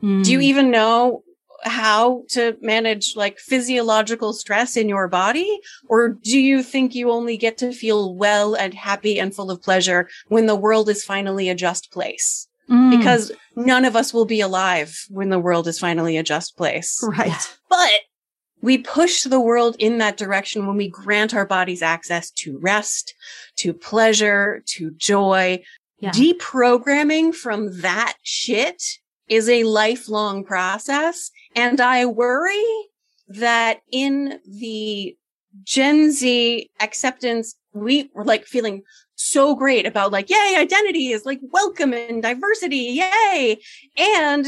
[0.00, 0.42] Do you Mm.
[0.44, 1.22] even know
[1.62, 5.60] how to manage like physiological stress in your body?
[5.88, 9.60] Or do you think you only get to feel well and happy and full of
[9.62, 12.48] pleasure when the world is finally a just place?
[12.70, 12.96] Mm.
[12.96, 17.02] Because none of us will be alive when the world is finally a just place.
[17.02, 17.56] Right.
[17.68, 17.90] But
[18.62, 23.14] we push the world in that direction when we grant our bodies access to rest,
[23.56, 25.62] to pleasure, to joy.
[25.98, 26.10] Yeah.
[26.10, 28.82] Deprogramming from that shit
[29.28, 31.30] is a lifelong process.
[31.54, 32.64] And I worry
[33.28, 35.16] that in the
[35.64, 38.82] Gen Z acceptance, we were like feeling
[39.20, 43.00] so great about like, yay, identity is like welcome and diversity.
[43.02, 43.58] Yay.
[43.96, 44.46] And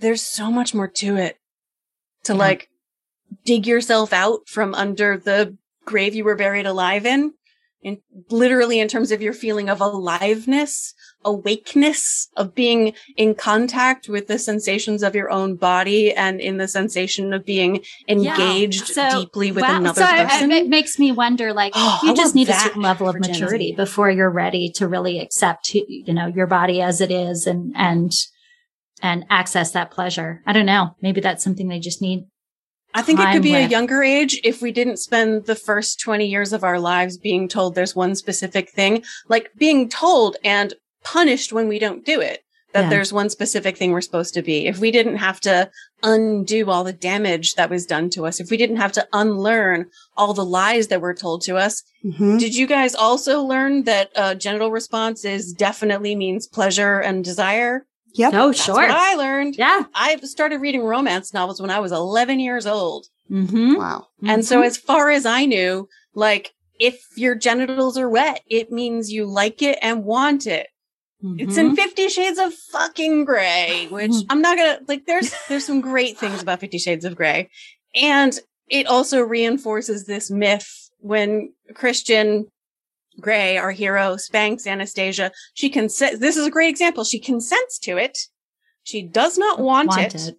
[0.00, 1.38] there's so much more to it
[2.24, 2.38] to Yeah.
[2.38, 2.68] like
[3.44, 7.32] dig yourself out from under the grave you were buried alive in
[7.82, 7.98] in
[8.30, 10.92] literally in terms of your feeling of aliveness,
[11.26, 16.68] awakeness, of being in contact with the sensations of your own body and in the
[16.68, 19.10] sensation of being engaged Yeah.
[19.10, 19.76] So- deeply with Wow.
[19.80, 20.52] another so person.
[20.52, 23.20] it makes me wonder, like, Oh, you I just need a certain level of for
[23.20, 23.40] Gen Z.
[23.42, 27.72] maturity before you're ready to really accept, you know, your body as it is and,
[27.76, 28.12] and,
[29.02, 30.42] and access that pleasure.
[30.46, 30.96] I don't know.
[31.02, 32.24] Maybe that's something they just need.
[32.94, 36.24] I think it could be a younger age if we didn't spend the first 20
[36.26, 40.72] years of our lives being told there's one specific thing, like being told and
[41.06, 42.42] punished when we don't do it,
[42.72, 42.90] that Yeah.
[42.90, 44.66] there's one specific thing we're supposed to be.
[44.66, 45.70] If we didn't have to
[46.02, 49.86] undo all the damage that was done to us, if we didn't have to unlearn
[50.16, 52.38] all the lies that were told to us, Mhm.
[52.38, 57.86] did you guys also learn that uh, genital response is definitely means pleasure and desire?
[58.14, 58.32] Yep.
[58.34, 58.74] Oh, That's sure.
[58.74, 59.56] what I learned.
[59.58, 59.84] yeah.
[59.94, 63.06] I started reading romance novels when I was 11 years old.
[63.30, 63.74] Mm-hmm.
[63.76, 64.06] Wow.
[64.24, 69.12] And so, as far as I knew, like if your genitals are wet, it means
[69.12, 70.66] you like it and want it.
[71.22, 71.58] It's Mm-hmm.
[71.70, 75.06] in Fifty Shades of fucking Grey, which I'm not gonna like.
[75.06, 77.48] There's there's some great things about Fifty Shades of Grey,
[77.94, 78.38] and
[78.68, 82.46] it also reinforces this myth when Christian
[83.18, 85.32] Grey, our hero, spanks Anastasia.
[85.54, 86.18] She consents.
[86.18, 87.02] This is a great example.
[87.02, 88.18] She consents to it.
[88.82, 90.36] She does not want, it.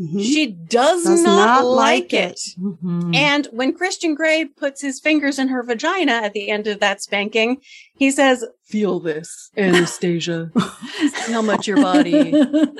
[0.00, 0.20] Mhm.
[0.24, 2.40] She does, Does not, not like like it.
[2.58, 3.14] Mhm.
[3.14, 7.00] And when Christian Grey puts his fingers in her vagina at the end of that
[7.00, 7.60] spanking,
[7.96, 10.50] he says, Feel this, Anastasia.
[10.98, 12.32] See how much your body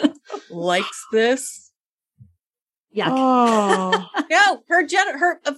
[0.50, 1.70] likes this.
[2.96, 3.06] Yuck.
[3.08, 4.06] Oh.
[4.30, 5.52] No, her gen- her uh,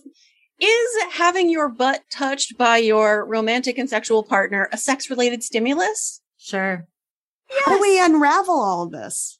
[0.60, 6.20] is having your butt touched by your romantic and sexual partner a sex related stimulus?
[6.36, 6.86] Sure.
[7.64, 9.35] How do we unravel all of this?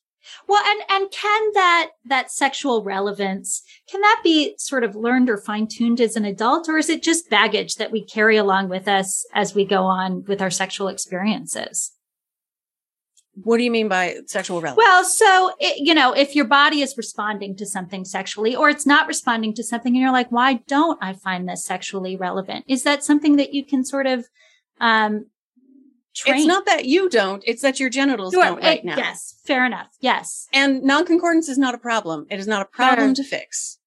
[0.49, 5.37] Well, and and can that that sexual relevance can that be sort of learned or
[5.37, 8.89] fine tuned as an adult, or is it just baggage that we carry along with
[8.89, 11.93] us as we go on with our sexual experiences?
[13.43, 14.79] What do you mean by sexual relevance?
[14.79, 18.87] Well, so it, you know, if your body is responding to something sexually, or it's
[18.87, 22.65] not responding to something, and you're like, why don't I find this sexually relevant?
[22.67, 24.27] Is that something that you can sort of
[24.81, 25.27] um,
[26.17, 26.37] train?
[26.39, 28.97] it's not that you don't, it's that your genitals Sure, don't right it- now.
[28.97, 29.89] Yes, fair enough.
[30.01, 30.47] Yes.
[30.53, 32.27] And non-concordance is not a problem.
[32.31, 33.25] It is not a problem Sure.
[33.25, 33.79] to fix.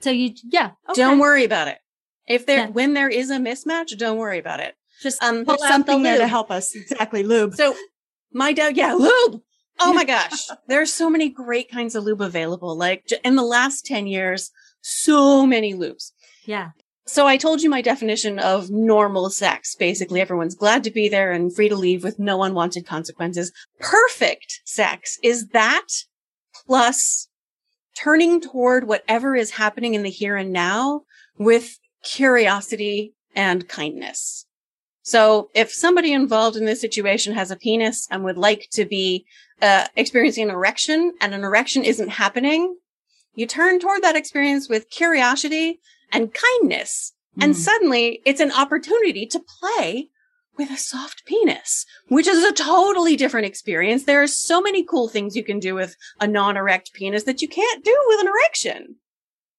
[0.00, 1.00] So you, yeah, okay.
[1.00, 1.78] Don't worry about it.
[2.26, 2.66] If there, Yeah.
[2.68, 4.74] when there is a mismatch, don't worry about it.
[5.02, 6.74] Just Um, pull There's out the something there to help us.
[6.74, 7.22] Exactly.
[7.22, 7.54] Lube.
[7.54, 7.74] So
[8.32, 9.42] my dad, yeah, lube.
[9.82, 10.46] Oh my gosh.
[10.68, 12.76] There's so many great kinds of lube available.
[12.76, 14.50] Like in the last 10 years,
[14.82, 16.12] so many lubes.
[16.44, 16.72] Yeah.
[17.10, 19.74] So I told you my definition of normal sex.
[19.74, 23.50] Basically, everyone's glad to be there and free to leave with no unwanted consequences.
[23.80, 25.88] Perfect sex is that
[26.54, 27.26] plus
[27.98, 31.00] turning toward whatever is happening in the here and now
[31.36, 34.46] with curiosity and kindness.
[35.02, 39.24] So if somebody involved in this situation has a penis and would like to be
[39.60, 42.76] uh, experiencing an erection and an erection isn't happening,
[43.34, 45.80] you turn toward that experience with curiosity
[46.12, 47.12] and kindness.
[47.40, 47.58] And Mm.
[47.58, 50.10] suddenly it's an opportunity to play
[50.58, 54.04] with a soft penis, which is a totally different experience.
[54.04, 57.48] There are so many cool things you can do with a non-erect penis that you
[57.48, 58.96] can't do with an erection.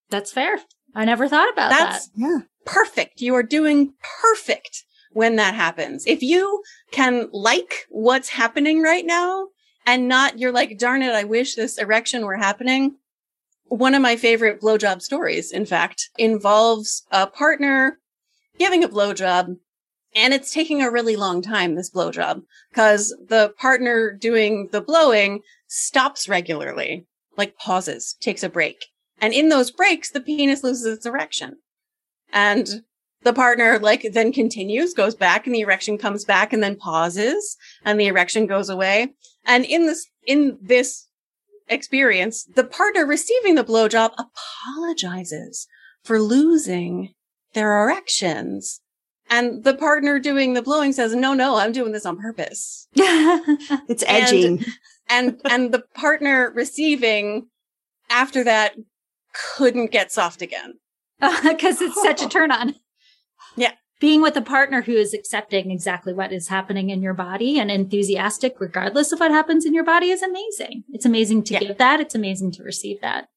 [0.09, 0.59] That's fair.
[0.93, 2.13] I never thought about That's that.
[2.17, 2.37] yeah.
[2.65, 3.21] perfect.
[3.21, 4.83] You are doing perfect
[5.13, 6.03] when that happens.
[6.05, 9.47] If you can like what's happening right now
[9.85, 12.97] and not, you're like, darn it, I wish this erection were happening.
[13.71, 17.99] One of my favorite blowjob stories, in fact, involves a partner
[18.59, 19.55] giving a blowjob
[20.13, 25.39] and it's taking a really long time, this blowjob, because the partner doing the blowing
[25.67, 27.07] stops regularly,
[27.37, 28.87] like pauses, takes a break.
[29.21, 31.55] And in those breaks, the penis loses its erection.
[32.33, 32.83] And
[33.23, 37.55] the partner like then continues, goes back and the erection comes back and then pauses
[37.85, 39.13] and the erection goes away.
[39.45, 41.07] And in this, in this
[41.71, 45.67] experience, the partner receiving the blowjob apologizes
[46.03, 47.13] for losing
[47.53, 48.81] their erections.
[49.29, 52.87] And the partner doing the blowing says, no, no, I'm doing this on purpose.
[52.95, 54.65] It's edging.
[55.09, 57.47] And, and the partner receiving
[58.09, 58.75] after that
[59.33, 60.75] couldn't get soft again.
[61.43, 62.75] Because it's such a turn on.
[64.01, 67.69] Being with a partner who is accepting exactly what is happening in your body and
[67.69, 70.83] enthusiastic regardless of what happens in your body is amazing.
[70.91, 71.59] It's amazing to Yeah.
[71.59, 72.01] give that.
[72.01, 73.27] It's amazing to receive that.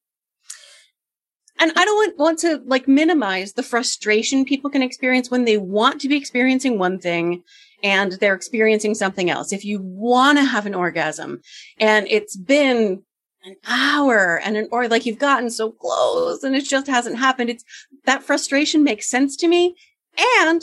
[1.59, 5.57] And I don't want, want to like minimize the frustration people can experience when they
[5.57, 7.43] want to be experiencing one thing
[7.83, 9.53] and they're experiencing something else.
[9.53, 11.41] If you want to have an orgasm
[11.79, 13.03] and it's been
[13.45, 17.51] an hour and an, or like you've gotten so close and it just hasn't happened.
[17.51, 17.63] It's
[18.05, 19.75] that frustration makes sense to me.
[20.39, 20.61] And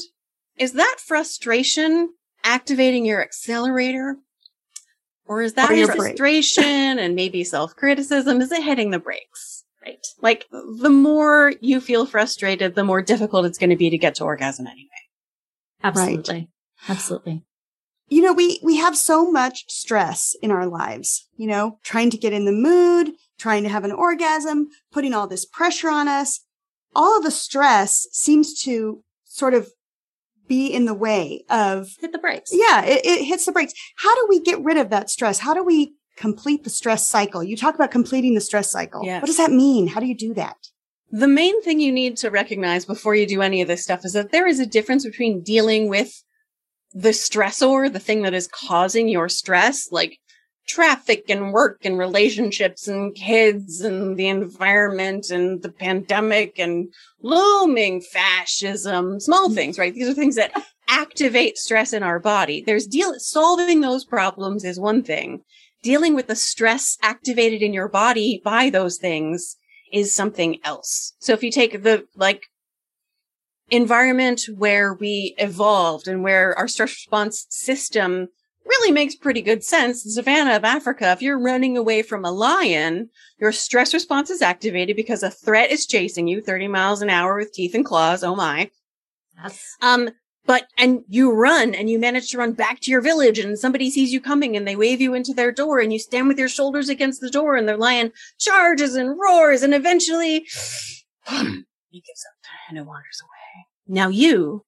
[0.57, 4.17] is that frustration activating your accelerator?
[5.25, 8.41] Or is that Or frustration and maybe self criticism?
[8.41, 9.65] Is it hitting the brakes?
[9.85, 10.05] Right.
[10.21, 14.15] Like the more you feel frustrated, the more difficult it's going to be to get
[14.17, 14.89] to orgasm anyway.
[15.83, 16.49] Absolutely.
[16.89, 17.45] Absolutely.
[18.09, 22.17] you know, we, we have so much stress in our lives, you know, trying to
[22.19, 26.41] get in the mood, trying to have an orgasm, putting all this pressure on us.
[26.95, 29.69] All of the stress seems to sort of
[30.49, 32.51] be in the way of, Hit the brakes.
[32.53, 33.73] yeah, it, it hits the brakes.
[33.97, 35.39] How do we get rid of that stress?
[35.39, 37.43] How do we complete the stress cycle?
[37.43, 39.03] You talk about completing the stress cycle.
[39.05, 39.23] Yes.
[39.23, 39.87] What does that mean?
[39.89, 40.57] How do you do that?
[41.11, 44.13] The main thing you need to recognize before you do any of this stuff is
[44.15, 46.23] that there is a difference between dealing with
[46.93, 50.19] the stressor, the thing that is causing your stress, like
[50.67, 56.89] traffic and work and relationships and kids and the environment and the pandemic and
[57.21, 59.55] looming fascism, small mm-hmm.
[59.55, 59.95] things, right?
[59.95, 60.53] These are things that
[60.89, 62.63] activate stress in our body.
[62.65, 65.43] There's deal, solving those problems is one thing.
[65.83, 69.57] Dealing with the stress activated in your body by those things
[69.93, 71.15] is something else.
[71.19, 72.45] So if you take the like
[73.71, 78.29] environment where we evolved and where our stress response system
[78.73, 80.03] really makes pretty good sense.
[80.03, 84.43] The savannah of Africa, if you're running away from a lion, your stress response is
[84.43, 88.25] activated because a threat is chasing you 30 miles an hour with teeth and claws.
[88.25, 88.71] Oh my.
[89.41, 90.11] That's Um,
[90.47, 93.91] but, and you run and you manage to run back to your village and somebody
[93.91, 96.49] sees you coming and they wave you into their door and you stand with your
[96.49, 100.47] shoulders against the door and the lion charges and roars and eventually
[101.29, 103.67] he gives up and it wanders away.
[103.87, 104.65] Now you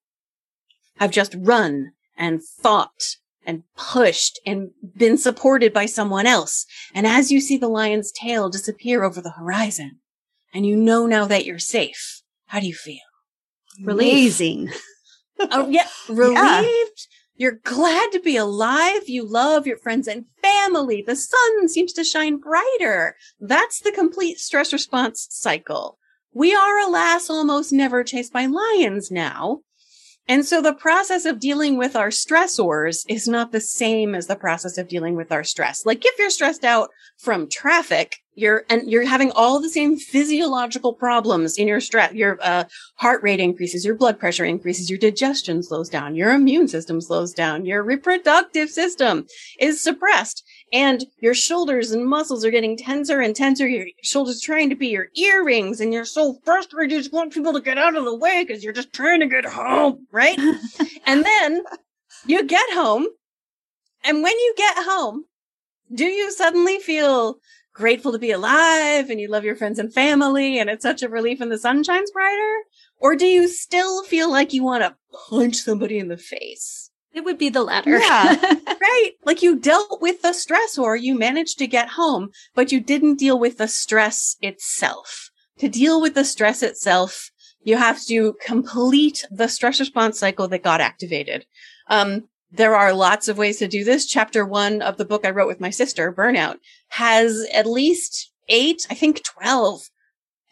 [0.97, 6.65] have just run and fought and pushed and been supported by someone else.
[6.93, 9.99] And as you see the lion's tail disappear over the horizon
[10.53, 12.99] and you know now that you're safe, how do you feel?
[13.81, 14.71] Relief.
[15.37, 17.07] Oh yeah, relieved.
[17.35, 19.09] You're glad to be alive.
[19.09, 21.03] You love your friends and family.
[21.05, 23.17] The sun seems to shine brighter.
[23.41, 25.97] That's the complete stress response cycle.
[26.33, 29.61] We are, alas, almost never chased by lions now.
[30.27, 34.35] And so the process of dealing with our stressors is not the same as the
[34.35, 35.85] process of dealing with our stress.
[35.85, 40.93] Like if you're stressed out from traffic, you're, and you're having all the same physiological
[40.93, 42.13] problems in your stress.
[42.13, 42.65] Your, uh,
[42.95, 47.31] heart rate increases, your blood pressure increases, your digestion slows down, your immune system slows
[47.31, 49.25] down, your reproductive system
[49.59, 50.43] is suppressed,
[50.73, 53.67] and your shoulders and muscles are getting tenser and tenser.
[53.67, 57.53] Your shoulders trying to be your earrings, and you're so frustrated you just want people
[57.53, 60.39] to get out of the way because you're just trying to get home, right?
[61.05, 61.63] and then
[62.25, 63.07] you get home,
[64.03, 65.25] and when you get home,
[65.93, 67.39] do you suddenly feel
[67.73, 71.09] grateful to be alive and you love your friends and family and it's such a
[71.09, 72.57] relief and the sun shines brighter?
[72.99, 74.95] Or do you still feel like you want to
[75.29, 76.84] punch somebody in the face?
[77.15, 77.97] It would be the latter.
[77.97, 78.55] Yeah.
[78.81, 79.11] Right?
[79.23, 83.15] Like you dealt with the stress or you managed to get home, but you didn't
[83.15, 85.31] deal with the stress itself.
[85.57, 87.31] To deal with the stress itself,
[87.63, 91.45] you have to complete the stress response cycle that got activated.
[91.87, 94.05] Um, there are lots of ways to do this.
[94.05, 96.57] Chapter one of the book I wrote with my sister, Burnout,
[96.89, 99.89] has at least eight, I think 12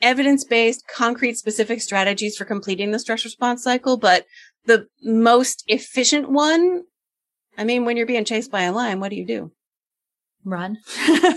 [0.02, 3.98] evidence-based, concrete, specific strategies for completing the stress response cycle.
[3.98, 4.26] But
[4.66, 6.84] the most efficient one,
[7.58, 9.52] I mean, when you're being chased by a lion, what do you do?
[10.46, 10.78] Run.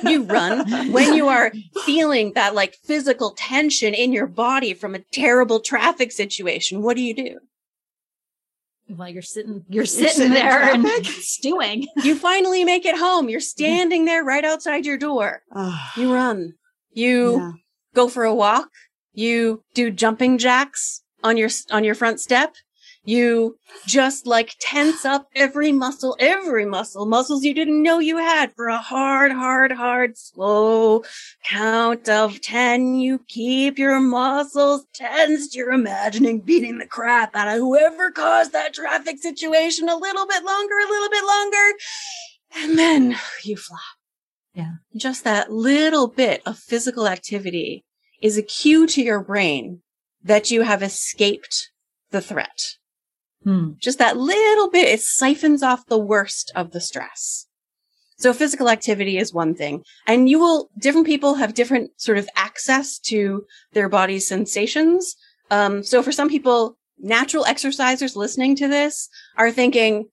[0.04, 1.52] You run when you are
[1.84, 6.82] feeling that like physical tension in your body from a terrible traffic situation.
[6.82, 7.38] What do you do?
[8.88, 11.86] Well, you're sitting, you're sitting sitting there and stewing.
[12.04, 13.28] You finally make it home.
[13.28, 15.42] You're standing there right outside your door.
[15.96, 16.52] You run.
[16.92, 17.52] You yeah.
[17.94, 18.68] go for a walk.
[19.12, 22.54] You do jumping jacks on your, on your front step.
[23.06, 28.52] You just like tense up every muscle, every muscle, muscles you didn't know you had
[28.56, 31.04] for a hard, hard, hard, slow
[31.44, 32.96] count of 10.
[32.96, 35.54] You keep your muscles tensed.
[35.54, 40.44] You're imagining beating the crap out of whoever caused that traffic situation a little bit
[40.44, 41.72] longer, a little bit longer.
[42.56, 43.80] And then you flop.
[44.52, 44.72] Yeah.
[44.96, 47.84] Just that little bit of physical activity
[48.20, 49.82] is a cue to your brain
[50.24, 51.70] that you have escaped
[52.10, 52.76] the threat.
[53.46, 53.74] Hmm.
[53.80, 57.46] Just that little bit, it siphons off the worst of the stress.
[58.18, 62.28] So physical activity is one thing and you will, different people have different sort of
[62.34, 65.14] access to their body's sensations.
[65.50, 70.06] Um, so for some people, natural exercisers listening to this are thinking,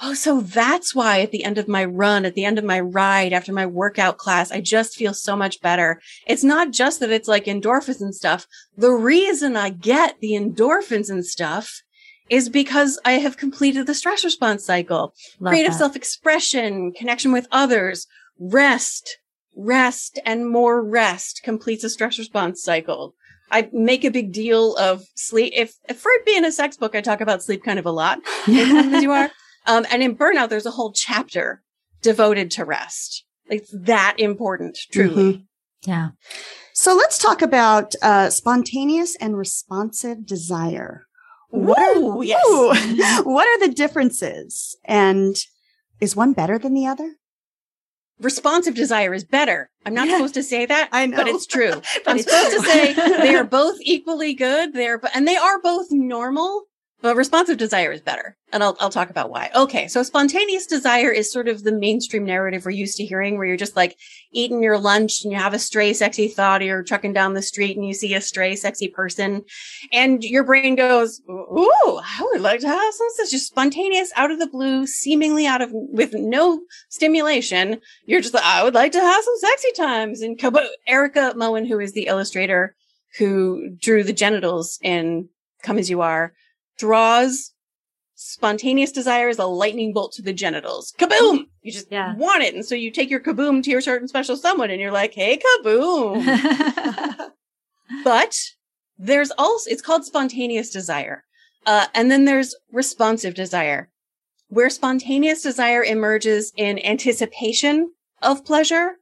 [0.00, 2.78] Oh, so that's why at the end of my run, at the end of my
[2.78, 6.02] ride, after my workout class, I just feel so much better.
[6.26, 8.46] It's not just that it's like endorphins and stuff.
[8.76, 11.82] The reason I get the endorphins and stuff
[12.28, 15.14] is because I have completed the stress response cycle.
[15.40, 15.78] Love Creative that.
[15.78, 18.06] self expression, connection with others,
[18.38, 19.18] rest,
[19.56, 23.14] rest, and more rest completes a stress response cycle.
[23.50, 25.52] I make a big deal of sleep.
[25.56, 27.92] If, if for it being a sex book, I talk about sleep kind of a
[27.92, 28.18] lot
[28.48, 29.30] as you are.
[29.66, 31.62] Um, and in burnout, there's a whole chapter
[32.02, 33.24] devoted to rest.
[33.48, 35.22] Like, It's that important, truly.
[35.34, 35.42] Mhm.
[35.86, 36.08] Yeah.
[36.72, 41.06] So let's talk about uh, spontaneous and responsive desire.
[41.50, 42.42] What are, Woo, yes.
[42.48, 42.72] Ooh.
[42.74, 43.30] Mm-hmm.
[43.30, 44.76] what are the differences?
[44.84, 45.36] And
[46.00, 47.14] is one better than the other?
[48.18, 49.70] Responsive desire is better.
[49.84, 50.16] I'm not Yeah.
[50.16, 51.18] supposed to say that, I know.
[51.18, 51.82] but it's true.
[52.06, 54.72] I'm supposed to say they are both equally good.
[54.72, 56.64] They're and they are both normal,
[57.02, 58.36] but responsive desire is better.
[58.52, 59.50] And I'll I'll talk about why.
[59.54, 63.46] Okay, so spontaneous desire is sort of the mainstream narrative we're used to hearing, where
[63.46, 63.96] you're just like
[64.32, 67.42] eating your lunch and you have a stray sexy thought, or you're trucking down the
[67.42, 69.42] street and you see a stray sexy person,
[69.92, 74.30] and your brain goes, "Ooh, I would like to have some such just spontaneous, out
[74.30, 78.92] of the blue, seemingly out of with no stimulation." You're just like, I would like
[78.92, 80.22] to have some sexy times.
[80.22, 82.74] And Kobo- Erika Moen, who is the illustrator
[83.18, 85.28] who drew the genitals in
[85.62, 86.32] Come As You Are,
[86.78, 87.52] draws
[88.14, 90.92] spontaneous desire as a lightning bolt to the genitals.
[90.98, 91.46] Kaboom!
[91.62, 92.14] You just Yeah.
[92.16, 92.54] want it.
[92.54, 95.38] And so you take your kaboom to your certain special someone and you're like, hey,
[95.38, 96.24] kaboom.
[98.04, 98.38] but
[98.98, 101.24] there's also, it's called spontaneous desire.
[101.66, 103.90] Uh, and then there's responsive desire,
[104.48, 108.92] where spontaneous desire emerges in anticipation of pleasure.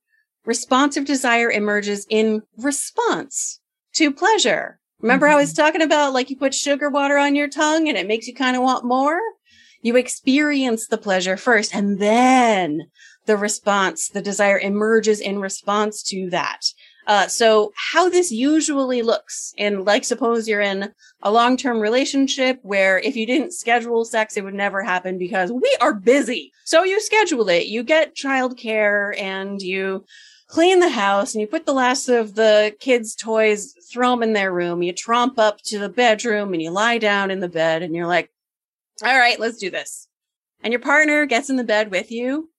[0.46, 3.60] Responsive desire emerges in response
[3.94, 4.80] to pleasure.
[5.04, 7.98] Remember how I was talking about like you put sugar water on your tongue and
[7.98, 9.20] it makes you kind of want more?
[9.82, 12.86] You experience the pleasure first and then
[13.26, 16.62] the response, the desire emerges in response to that.
[17.06, 20.90] Uh, so how this usually looks and like suppose you're in
[21.22, 25.76] a long-term relationship where if you didn't schedule sex, it would never happen because we
[25.82, 26.50] are busy.
[26.64, 27.66] So you schedule it.
[27.66, 30.06] You get childcare and you
[30.46, 34.32] clean the house and you put the last of the kids' toys, throw them in
[34.32, 34.82] their room.
[34.82, 38.08] You tromp up to the bedroom and you lie down in the bed and you're
[38.08, 38.28] like,
[39.02, 40.08] all right, let's do this.
[40.62, 42.50] And your partner gets in the bed with you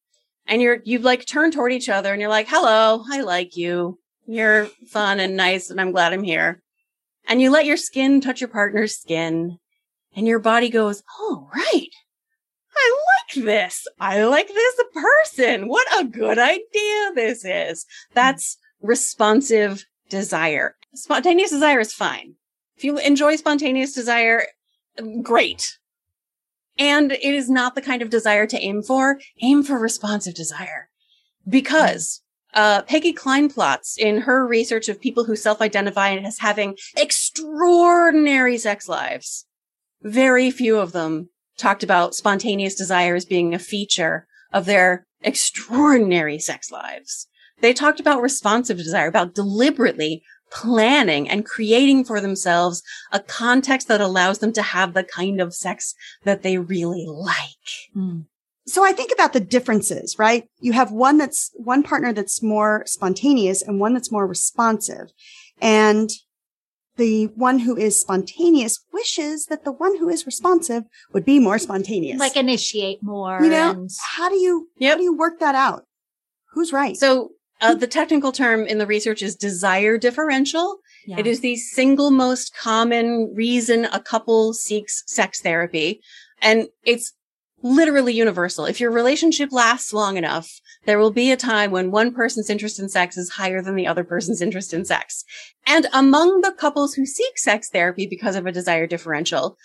[0.48, 4.00] and you're, you've like turn toward each other and you're like, hello, I like you.
[4.26, 6.62] You're fun and nice and I'm glad I'm here.
[7.28, 9.58] And you let your skin touch your partner's skin
[10.16, 11.90] and your body goes, oh, right.
[12.78, 12.98] I
[13.36, 13.88] like this.
[14.00, 15.68] I like this person.
[15.68, 17.86] What a good idea this is.
[18.14, 20.76] That's responsive desire.
[20.96, 22.36] Spontaneous desire is fine.
[22.78, 24.48] If you enjoy spontaneous desire,
[25.22, 25.78] great.
[26.78, 29.20] And it is not the kind of desire to aim for.
[29.42, 30.90] Aim for responsive desire
[31.48, 32.22] because
[32.54, 39.46] uh, Peggy Kleinplatz, in her research of people who self-identify as having extraordinary sex lives,
[40.02, 46.40] very few of them talked about spontaneous desire as being a feature of their extraordinary
[46.40, 47.28] sex lives.
[47.62, 50.24] They talked about responsive desire, about deliberately
[50.56, 52.82] planning and creating for themselves
[53.12, 55.94] a context that allows them to have the kind of sex
[56.24, 57.46] that they really like.
[57.96, 58.26] Mm.
[58.66, 60.46] So I think about the differences, right?
[60.60, 65.12] You have one that's one partner that's more spontaneous and one that's more responsive.
[65.62, 66.10] And
[66.98, 70.84] the one who is spontaneous wishes that the one who is responsive
[71.14, 72.18] would be more spontaneous.
[72.18, 73.40] Like initiate more.
[73.44, 75.84] you know, and- how do you, how do you work that out?
[76.54, 76.96] Who's right?
[76.96, 77.32] So
[77.62, 80.80] uh, the technical term in the research is desire differential.
[81.06, 81.20] yeah.
[81.20, 86.02] It is the single most common reason a couple seeks sex therapy.
[86.42, 87.14] And it's
[87.62, 88.66] literally universal.
[88.66, 92.80] If your relationship lasts long enough, there will be a time when one person's interest
[92.80, 95.24] in sex is higher than the other person's interest in sex.
[95.66, 99.58] And among the couples who seek sex therapy because of a desire differential,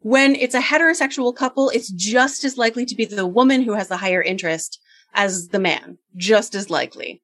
[0.00, 3.88] when it's a heterosexual couple, it's just as likely to be the woman who has
[3.88, 4.80] the higher interest
[5.14, 7.22] as the man, just as likely.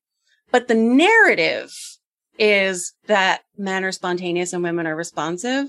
[0.55, 1.75] But the narrative
[2.39, 5.67] is that men are spontaneous and women are responsive.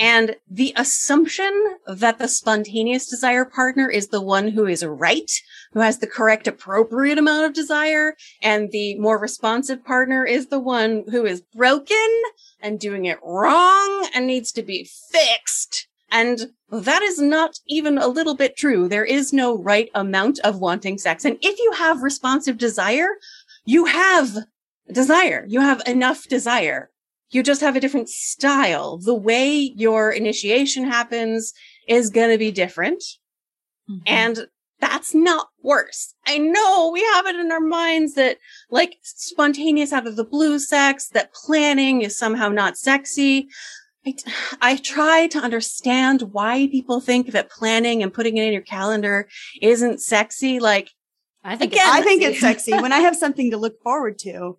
[0.00, 5.30] And the assumption that the spontaneous desire partner is the one who is right,
[5.74, 10.58] who has the correct appropriate amount of desire, and the more responsive partner is the
[10.58, 12.22] one who is broken
[12.60, 15.86] and doing it wrong and needs to be fixed.
[16.10, 18.88] And that is not even a little bit true.
[18.88, 21.24] There is no right amount of wanting sex.
[21.24, 23.08] And if you have responsive desire,
[23.66, 24.36] you have
[24.92, 25.44] desire.
[25.48, 26.90] You have enough desire.
[27.30, 28.98] You just have a different style.
[28.98, 31.52] The way your initiation happens
[31.88, 33.02] is going to be different.
[33.90, 34.02] Mhm.
[34.06, 34.46] And
[34.80, 36.14] that's not worse.
[36.26, 38.38] I know we have it in our minds that
[38.70, 43.48] like spontaneous out of the blue sex, that planning is somehow not sexy.
[44.06, 44.14] I,
[44.60, 49.28] I try to understand why people think that planning and putting it in your calendar
[49.60, 50.60] isn't sexy.
[50.60, 50.90] Like,
[51.46, 54.58] I think Again, I think it's sexy when I have something to look forward to.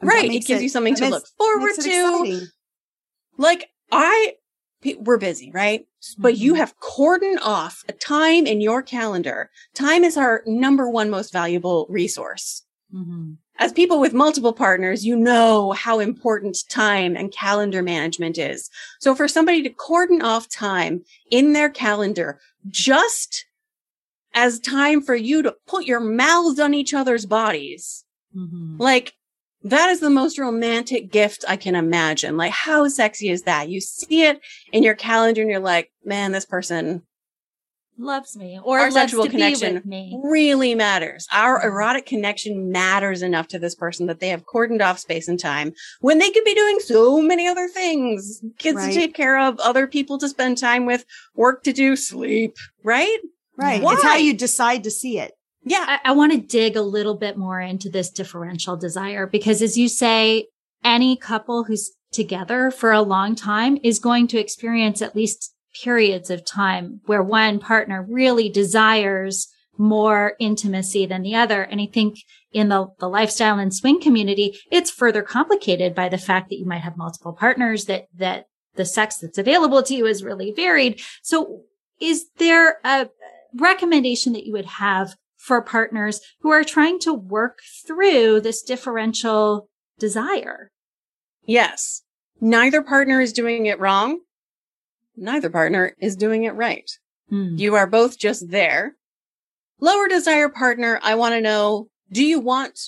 [0.00, 0.30] right.
[0.32, 1.80] It gives you something to makes- look forward to.
[1.80, 2.48] exciting.
[3.36, 4.34] Like, I,
[4.98, 5.86] we're busy, right?
[6.18, 6.56] But you Mhm.
[6.58, 9.50] have cordoned off a time in your calendar.
[9.74, 12.62] Time is our number one most valuable resource.
[12.94, 13.36] Mhm.
[13.58, 18.70] As people with multiple partners, you know how important time and calendar management is.
[19.00, 23.44] So for somebody to cordon off time in their calendar just
[24.34, 28.04] as time for you to put your mouths on each other's bodies,
[28.36, 28.78] Mhm.
[28.78, 29.14] like
[29.62, 32.36] that is the most romantic gift I can imagine.
[32.36, 33.68] Like how sexy is that?
[33.68, 34.40] You see it
[34.72, 37.02] in your calendar and you're like, man, this person
[37.98, 40.18] loves me or Our sexual connection be with me.
[40.24, 41.26] really matters.
[41.32, 45.38] Our erotic connection matters enough to this person that they have cordoned off space and
[45.38, 48.40] time when they could be doing so many other things.
[48.58, 48.88] Kids Right.
[48.94, 51.04] to take care of, other people to spend time with,
[51.34, 53.18] work to do, sleep, right?
[53.60, 53.82] Right.
[53.82, 53.94] Why?
[53.94, 55.32] It's how you decide to see it.
[55.62, 55.84] Yeah.
[55.86, 59.76] I, I want to dig a little bit more into this differential desire because as
[59.76, 60.46] you say,
[60.82, 66.30] any couple who's together for a long time is going to experience at least periods
[66.30, 69.48] of time where one partner really desires
[69.78, 71.62] more intimacy than the other.
[71.62, 72.18] And I think
[72.52, 76.66] in the, the lifestyle and swing community, it's further complicated by the fact that you
[76.66, 81.00] might have multiple partners that, that the sex that's available to you is really varied.
[81.22, 81.62] So
[82.00, 83.08] is there a
[83.54, 89.68] recommendation that you would have for partners who are trying to work through this differential
[89.98, 90.70] desire?
[91.44, 92.02] Yes.
[92.40, 94.20] Neither partner is doing it wrong.
[95.16, 96.90] Neither partner is doing it right.
[97.28, 97.56] Hmm.
[97.56, 98.96] You are both just there.
[99.80, 102.78] Lower desire partner, I want to know, do you want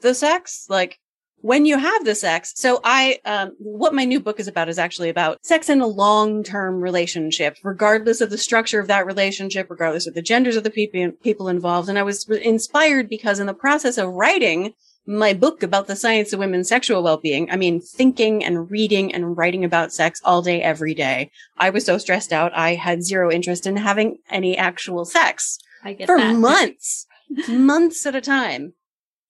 [0.00, 0.66] the sex?
[0.68, 0.98] Like
[1.40, 2.52] when you have the sex.
[2.56, 5.86] So I, um, what my new book is about is actually about sex in a
[5.86, 10.70] long-term relationship, regardless of the structure of that relationship, regardless of the genders of the
[10.70, 11.88] people, people involved.
[11.88, 14.74] And I was inspired because in the process of writing
[15.06, 19.36] my book about the science of women's sexual well-being, I mean, thinking and reading and
[19.36, 21.30] writing about sex all day, every day.
[21.56, 22.52] I was so stressed out.
[22.56, 25.58] I had zero interest in having any actual sex
[26.06, 26.34] for that.
[26.34, 27.06] months,
[27.48, 28.72] months at a time.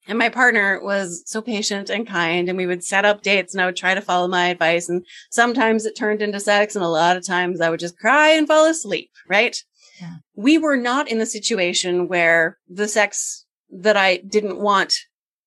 [0.09, 3.61] And my partner was so patient and kind and we would set up dates and
[3.61, 4.89] I would try to follow my advice.
[4.89, 8.31] And sometimes it turned into sex and a lot of times I would just cry
[8.31, 9.57] and fall asleep, right?
[10.01, 10.17] Yeah.
[10.35, 14.95] We were not in the situation where the sex that I didn't want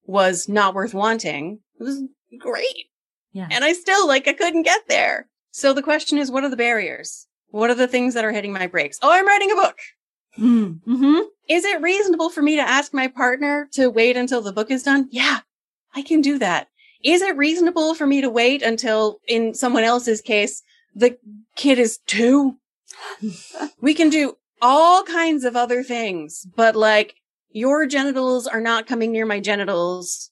[0.05, 1.59] was not worth wanting.
[1.79, 2.03] It was
[2.39, 2.87] great.
[3.31, 3.47] Yeah.
[3.51, 5.29] And I still like, I couldn't get there.
[5.51, 7.27] So the question is, what are the barriers?
[7.49, 8.97] What are the things that are hitting my brakes?
[9.01, 9.77] Oh, I'm writing a book.
[10.37, 10.81] Mm.
[10.83, 14.71] hmm Is it reasonable for me to ask my partner to wait until the book
[14.71, 15.07] is done?
[15.11, 15.39] Yeah,
[15.95, 16.67] I can do that.
[17.03, 20.61] Is it reasonable for me to wait until, in someone else's case,
[20.93, 21.17] the
[21.55, 22.57] kid is two?
[23.81, 27.15] we can do all kinds of other things, but like
[27.51, 30.31] your genitals are not coming near my genitals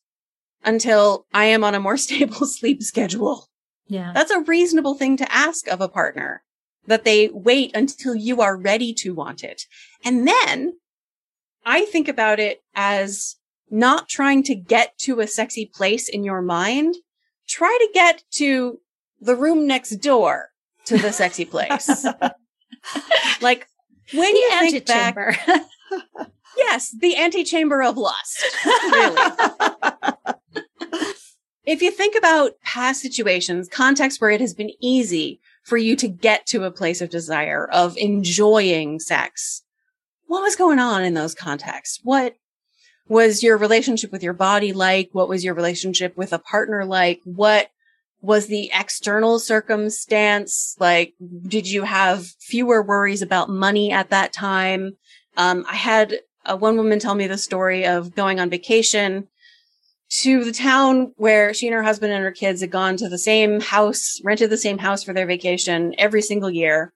[0.64, 3.48] until I am on a more stable sleep schedule.
[3.88, 4.12] Yeah.
[4.14, 6.44] That's a reasonable thing to ask of a partner
[6.88, 9.64] that they wait until you are ready to want it.
[10.04, 10.74] And then
[11.66, 13.36] I think about it as
[13.70, 16.96] not trying to get to a sexy place in your mind.
[17.48, 18.80] Try to get to
[19.20, 20.50] the room next door
[20.86, 22.06] to the sexy place.
[23.42, 23.68] like
[24.14, 25.62] when the you think back, antechamber.
[26.58, 28.44] yes, the antechamber of lust.
[28.66, 29.32] Really.
[31.66, 36.08] if you think about past situations, contexts where it has been easy for you to
[36.08, 39.64] get to a place of desire, of enjoying sex,
[40.28, 42.00] what was going on in those contexts?
[42.04, 42.38] What
[43.10, 45.10] was your relationship with your body like?
[45.12, 47.20] What was your relationship with a partner like?
[47.26, 47.68] What
[48.22, 50.78] was the external circumstance?
[50.80, 51.16] Like,
[51.46, 54.96] did you have fewer worries about money at that time?
[55.36, 59.28] Um, I had one woman tell me the story of going on vacation
[60.10, 63.18] to the town where she and her husband and her kids had gone to the
[63.18, 66.94] same house, rented the same house for their vacation every single year,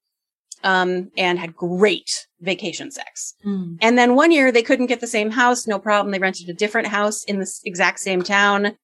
[0.63, 3.33] um, and had great vacation sex.
[3.45, 3.77] Mm.
[3.81, 6.11] And then one year they couldn't get the same house, no problem.
[6.11, 8.77] They rented a different house in the exact same town.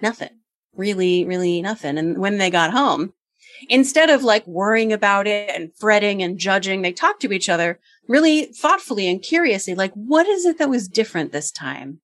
[0.00, 0.30] Nothing.
[0.76, 1.98] Really, really nothing.
[1.98, 3.12] And when they got home,
[3.68, 7.78] instead of like worrying about it and fretting and judging, they talked to each other
[8.08, 12.00] really thoughtfully and curiously, like, what is it that was different this time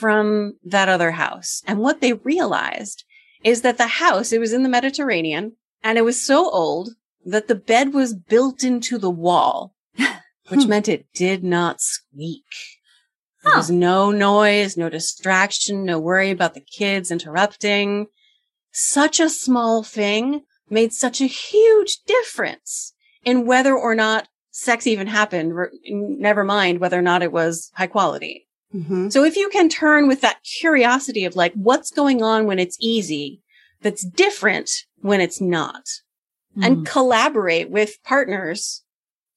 [0.00, 1.62] from that other house?
[1.66, 3.04] And what they realized
[3.44, 6.90] is that the house, it was in the Mediterranean and it was so old
[7.24, 9.74] that the bed was built into the wall,
[10.48, 12.44] which meant it did not squeak.
[13.42, 13.58] There Huh.
[13.58, 18.06] was no noise, no distraction, no worry about the kids interrupting.
[18.72, 22.92] such a small thing made such a huge difference
[23.24, 25.52] in whether or not sex even happened,
[25.88, 28.46] never mind whether or not it was high quality.
[28.74, 29.08] Mm-hmm.
[29.08, 32.76] So if you can turn with that curiosity of like, what's going on when it's
[32.80, 33.42] easy,
[33.82, 35.84] that's different when it's not,
[36.52, 36.62] mm-hmm.
[36.62, 38.84] and collaborate with partners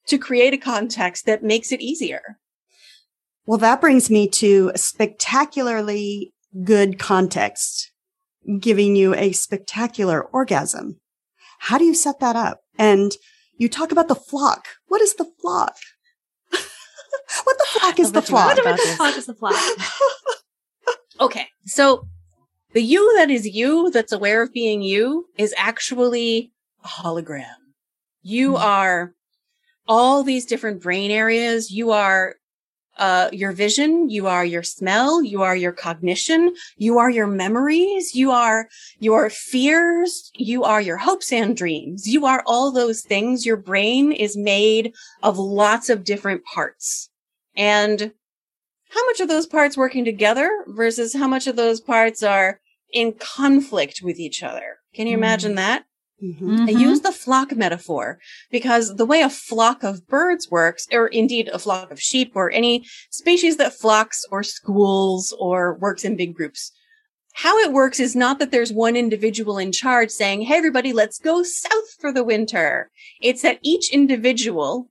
[0.08, 2.38] to create a context that makes it easier.
[3.46, 7.92] Well, that brings me to a spectacularly good context,
[8.60, 11.00] giving you a spectacular orgasm.
[11.60, 12.60] How do you set that up?
[12.78, 13.14] And
[13.58, 14.68] you talk about the flock.
[14.88, 15.76] What is the flock?
[17.44, 18.58] what the fuck is the flock?
[18.58, 19.56] What the flock is the flock?
[21.20, 21.48] okay.
[21.66, 22.08] So
[22.74, 26.52] the you that is you, that's aware of being you, is actually
[26.84, 27.46] a hologram.
[28.22, 28.64] You mm-hmm.
[28.64, 29.14] are
[29.88, 31.72] all these different brain areas.
[31.72, 32.36] You are
[32.98, 38.14] uh, your vision, you are your smell, you are your cognition, you are your memories,
[38.14, 38.68] you are
[39.00, 42.08] your fears, you are your hopes and dreams.
[42.08, 43.46] You are all those things.
[43.46, 47.10] Your brain is made of lots of different parts.
[47.56, 48.12] And
[48.90, 52.60] how much of those parts working together versus how much of those parts are
[52.92, 54.78] in conflict with each other?
[54.94, 55.20] Can you mm.
[55.20, 55.86] imagine that?
[56.24, 56.66] Mm-hmm.
[56.68, 58.18] I use the flock metaphor
[58.50, 62.50] because the way a flock of birds works, or indeed a flock of sheep or
[62.52, 66.72] any species that flocks or schools or works in big groups,
[67.34, 71.20] how it works is not that there's one individual in charge saying, Hey, everybody, let's
[71.20, 72.90] go south for the winter.
[73.22, 74.90] It's that each individual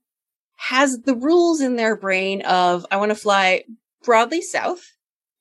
[0.57, 3.63] has the rules in their brain of, I want to fly
[4.03, 4.83] broadly south.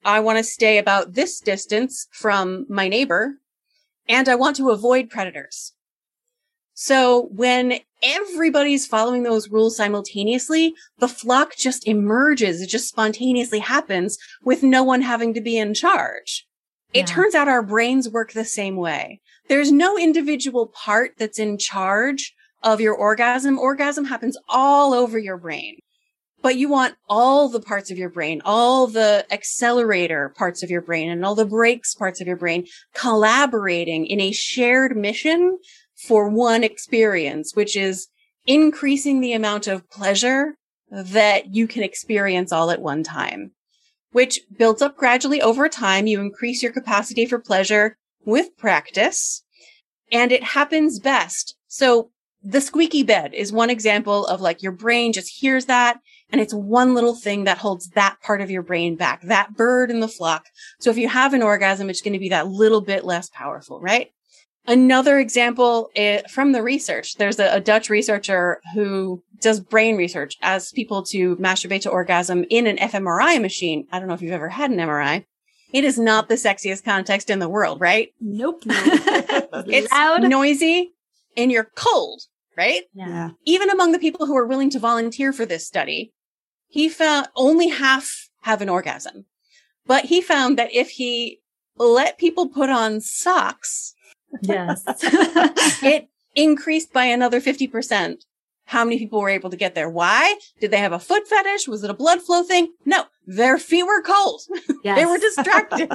[0.04, 3.34] I want to stay about this distance from my neighbor
[4.08, 5.74] and I want to avoid predators.
[6.74, 12.60] So when everybody's following those rules simultaneously, the flock just emerges.
[12.60, 16.46] It just spontaneously happens with no one having to be in charge.
[16.92, 17.02] Yeah.
[17.02, 19.20] It turns out our brains work the same way.
[19.48, 23.58] There's no individual part that's in charge of your orgasm.
[23.58, 25.78] Orgasm happens all over your brain,
[26.42, 30.80] but you want all the parts of your brain, all the accelerator parts of your
[30.80, 35.58] brain and all the brakes parts of your brain collaborating in a shared mission
[36.06, 38.08] for one experience, which is
[38.46, 40.54] increasing the amount of pleasure
[40.90, 43.52] that you can experience all at one time,
[44.10, 46.06] which builds up gradually over time.
[46.06, 49.42] You increase your capacity for pleasure with practice
[50.10, 51.56] and it happens best.
[51.68, 52.10] So
[52.42, 55.98] the squeaky bed is one example of like your brain just hears that
[56.30, 59.90] and it's one little thing that holds that part of your brain back, that bird
[59.90, 60.46] in the flock.
[60.80, 63.80] So if you have an orgasm, it's going to be that little bit less powerful,
[63.80, 64.10] right?
[64.66, 70.36] Another example eh, from the research, there's a, a, Dutch researcher who does brain research,
[70.40, 73.86] asks people to masturbate to orgasm in an fMRI machine.
[73.90, 75.24] I don't know if you've ever had an MRI.
[75.72, 78.12] It is not the sexiest context in the world, right?
[78.20, 78.62] Nope.
[78.66, 80.92] it's loud, noisy,
[81.36, 82.22] and you're cold,
[82.56, 82.82] right?
[82.94, 83.30] Yeah.
[83.44, 86.12] Even among the people who are willing to volunteer for this study,
[86.68, 89.24] he found only half have an orgasm.
[89.86, 91.40] But he found that if he
[91.76, 93.94] let people put on socks,
[94.40, 94.82] Yes.
[95.82, 98.24] it increased by another 50%.
[98.66, 99.90] How many people were able to get there?
[99.90, 100.38] Why?
[100.60, 101.68] Did they have a foot fetish?
[101.68, 102.72] Was it a blood flow thing?
[102.84, 104.42] No, their feet were cold.
[104.84, 104.96] Yes.
[104.98, 105.90] they were distracted.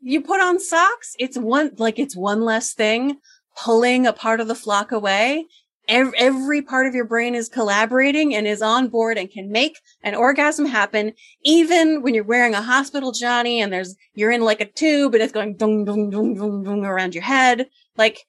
[0.00, 1.14] you put on socks.
[1.18, 3.18] It's one, like it's one less thing
[3.56, 5.46] pulling a part of the flock away.
[5.88, 9.78] Every, every part of your brain is collaborating and is on board and can make
[10.02, 11.14] an orgasm happen.
[11.42, 15.22] Even when you're wearing a hospital Johnny and there's, you're in like a tube and
[15.22, 17.68] it's going dung, dung, dung, dung, dung around your head.
[17.96, 18.26] Like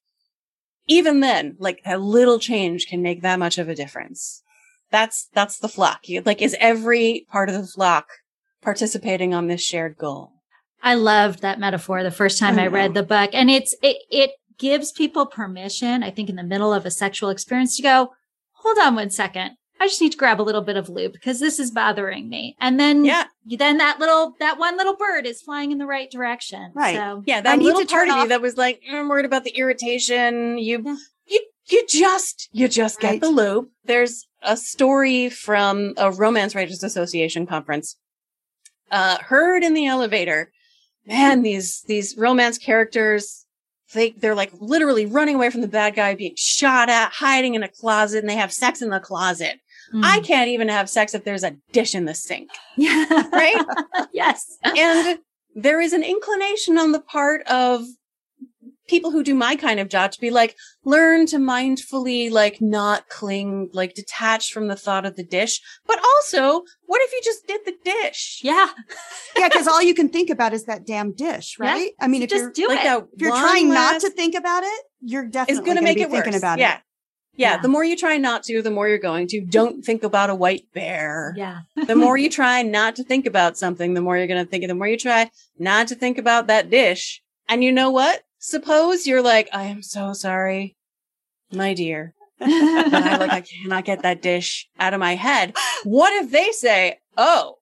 [0.88, 4.42] even then, like a little change can make that much of a difference.
[4.90, 6.08] That's, that's the flock.
[6.08, 8.08] You, like is every part of the flock
[8.62, 10.32] participating on this shared goal?
[10.82, 13.98] I loved that metaphor the first time I, I read the book and it's, it,
[14.10, 18.12] it gives people permission, I think in the middle of a sexual experience to go,
[18.52, 19.56] hold on one second.
[19.82, 22.58] I just need to grab a little bit of lube because this is bothering me.
[22.60, 26.12] And then, yeah, then that little, that one little bird is flying in the right
[26.12, 26.74] direction.
[26.76, 26.96] Right.
[26.96, 30.58] So yeah, that little part of you that was like, I'm worried about the irritation.
[30.58, 30.96] You, yeah.
[31.28, 33.14] you, you just, you just right.
[33.14, 33.68] get the lube.
[33.86, 37.96] There's a story from a Romance Writers Association conference,
[38.92, 40.52] uh, heard in the elevator.
[41.06, 43.46] Man, these, these romance characters,
[43.94, 47.64] they they're like literally running away from the bad guy, being shot at, hiding in
[47.64, 49.60] a closet, and they have sex in the closet.
[49.94, 50.04] Mm.
[50.04, 52.50] I can't even have sex if there's a dish in the sink.
[52.78, 53.06] Yeah.
[53.32, 53.66] Right?
[54.14, 54.58] yes.
[54.64, 55.20] and
[55.56, 57.86] there is an inclination on the part of
[58.90, 63.08] people who do my kind of job to be like, learn to mindfully, like, not
[63.10, 65.62] cling, like, detached from the thought of the dish.
[65.88, 68.42] But also, what if you just did the dish?
[68.44, 68.68] Yeah.
[69.38, 71.68] yeah, because all you can think about is that damn dish, Yeah.
[71.72, 71.92] right?
[72.02, 72.84] I mean, if just you're, do like it.
[72.86, 75.82] that if you're one trying not to think about it, you're definitely is going to
[75.82, 76.24] gonna make be it worse.
[76.24, 76.66] thinking about yeah.
[76.66, 76.72] it.
[76.72, 76.80] yeah.
[77.56, 77.62] Yeah.
[77.62, 79.40] The more you try not to, the more you're going to.
[79.40, 81.34] Don't think about a white bear.
[81.38, 81.60] yeah.
[81.88, 84.64] the more you try not to think about something, the more you're going to think.
[84.66, 84.68] it.
[84.68, 87.22] The more you try not to think about that dish.
[87.48, 88.24] And you know what?
[88.40, 90.76] Suppose you're like, I am so sorry,
[91.52, 92.14] my dear.
[92.40, 95.54] And I like, I cannot get that dish out of my head.
[95.84, 97.56] What if they say, Oh,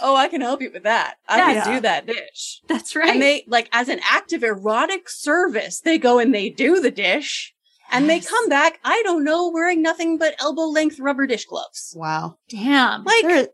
[0.00, 1.16] oh, I can help you with that.
[1.28, 1.64] I Yeah.
[1.64, 2.62] can do that dish.
[2.66, 3.10] That's right.
[3.10, 6.90] And they, like, as an act of erotic service, they go and they do the
[6.90, 7.52] dish
[7.92, 11.92] and they come back, I don't know, wearing nothing but elbow length rubber dish gloves.
[11.94, 12.38] Wow.
[12.48, 13.04] Damn.
[13.04, 13.48] Like, There,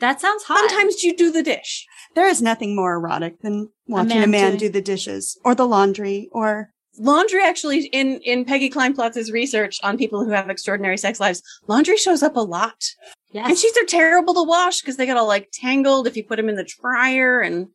[0.00, 0.58] that sounds hot.
[0.58, 1.86] sometimes you do the dish.
[2.16, 5.66] There is nothing more erotic than watching a man man, do the dishes or the
[5.66, 11.20] laundry or laundry actually in in Peggy Kleinplatz's research on people who have extraordinary sex
[11.20, 12.82] lives, laundry shows up a lot.
[13.30, 13.48] yes.
[13.48, 16.36] And sheets are terrible to wash because they get all like tangled if you put
[16.36, 17.68] them in the dryer and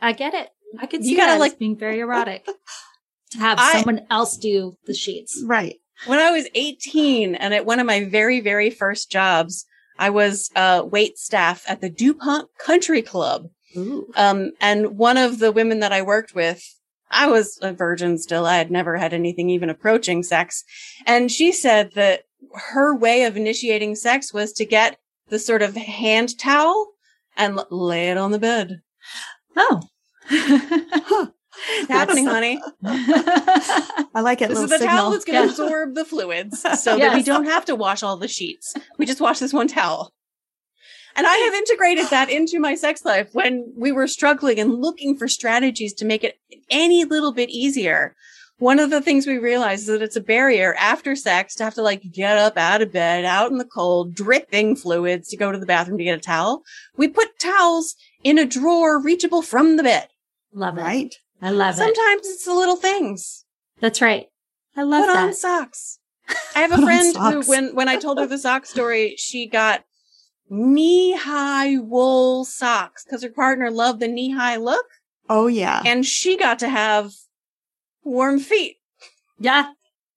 [0.00, 0.50] I get it.
[0.78, 2.44] I could You see gotta, that like- as being very erotic.
[3.32, 5.42] to have I- someone else do the sheets.
[5.44, 5.76] right.
[6.06, 9.64] when I was 18 and at one of my very very first jobs,
[9.98, 13.48] I was uh wait staff at the DuPont Country Club.
[14.16, 16.62] Um and one of the women that I worked with
[17.10, 18.46] I was a virgin still.
[18.46, 20.64] I had never had anything even approaching sex.
[21.06, 22.24] And she said that
[22.70, 24.98] her way of initiating sex was to get
[25.28, 26.92] the sort of hand towel
[27.36, 28.80] and lay it on the bed.
[29.56, 29.82] Oh.
[31.78, 32.60] It's happening, honey.
[32.84, 34.48] I like it.
[34.48, 35.10] This is the towel signal.
[35.12, 35.50] that's going to Yeah.
[35.50, 38.74] absorb the fluids so that we don't have to wash all the sheets.
[38.98, 40.12] We just wash this one towel.
[41.16, 45.16] And I have integrated that into my sex life when we were struggling and looking
[45.16, 46.38] for strategies to make it
[46.70, 48.14] any little bit easier.
[48.58, 51.74] One of the things we realized is that it's a barrier after sex to have
[51.74, 55.50] to like get up out of bed, out in the cold, dripping fluids to go
[55.52, 56.62] to the bathroom to get a towel.
[56.96, 57.94] We put towels
[58.24, 60.08] in a drawer reachable from the bed.
[60.52, 60.82] love it.
[60.82, 61.14] Right.
[61.40, 61.78] I love it.
[61.78, 63.44] Sometimes it's the little things.
[63.80, 64.26] That's right.
[64.76, 65.24] I love put that.
[65.28, 65.98] on socks.
[66.56, 69.84] I have a friend who, when when I told her the sock story, she got
[70.50, 74.86] knee high wool socks because her partner loved the knee high look,
[75.28, 75.82] Oh yeah.
[75.84, 77.12] and she got to have
[78.02, 78.76] warm feet.
[79.38, 79.72] yeah,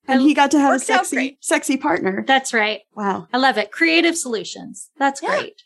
[0.08, 2.24] And he got to have a sexy, sexy partner.
[2.26, 2.82] that's right.
[2.96, 3.28] Wow.
[3.34, 3.72] I love it.
[3.72, 4.90] Creative solutions.
[4.98, 5.30] That's Yeah.
[5.38, 5.64] great.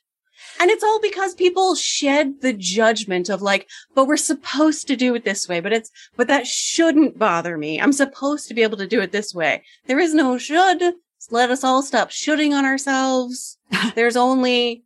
[0.60, 5.15] And it's all because people shed the judgment of like, but we're supposed to do
[5.15, 7.80] it this way, but it's, but that shouldn't bother me.
[7.80, 9.64] I'm supposed to be able to do it this way.
[9.88, 10.95] There is no should.
[11.32, 13.57] Let us all stop shooting on ourselves.
[13.95, 14.84] There's only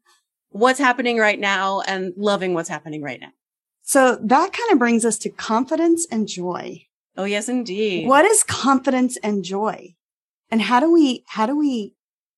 [0.50, 3.32] what's happening right now and loving what's happening right now.
[3.82, 6.86] So that kind of brings us to confidence and joy.
[7.18, 8.08] Oh, yes, indeed.
[8.08, 9.96] What is confidence and joy?
[10.52, 11.96] And how do we, how do we,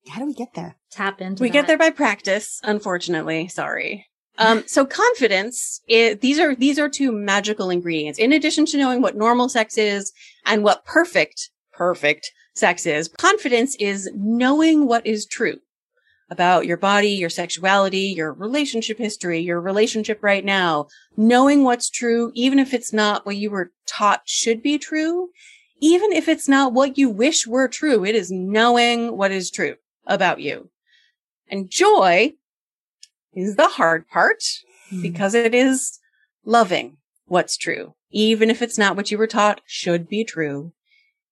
[0.08, 0.78] how do we get there?
[0.92, 1.54] Tap into We that.
[1.54, 3.48] get there by practice, unfortunately.
[3.48, 4.08] Sorry.
[4.38, 8.20] Um, so confidence, i these are, these are two magical ingredients.
[8.20, 10.12] In addition to knowing what normal sex is
[10.46, 15.58] and what perfect, perfect sex is, confidence is knowing what is true
[16.30, 20.88] about your body, your sexuality, your relationship history, your relationship right now,
[21.18, 25.30] knowing what's true, even if it's not what you were taught should be true,
[25.82, 29.76] even if it's not what you wish were true, it is knowing what is true
[30.06, 30.70] about you.
[31.52, 32.34] And joy
[33.34, 34.42] is the hard part
[34.92, 35.02] Mm.
[35.04, 36.00] because it is
[36.44, 40.74] loving what's true, even if it's not what you were taught should be true,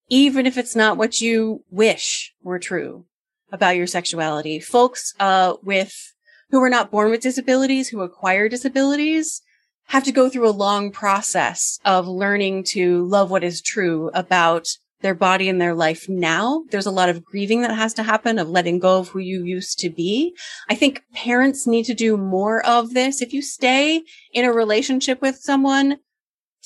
[0.07, 3.05] even if it's not what you wish were true
[3.51, 4.59] about your sexuality.
[4.61, 6.13] Folks, uh, with
[6.51, 9.41] who are not born with disabilities, who acquire disabilities,
[9.87, 14.67] have to go through a long process of learning to love what is true about
[15.01, 16.63] their body and their life now.
[16.71, 19.43] There's a lot of grieving that has to happen of letting go of who you
[19.43, 20.35] used to be.
[20.69, 23.21] I think parents need to do more of this.
[23.21, 24.03] If you stay
[24.33, 25.97] in a relationship with someone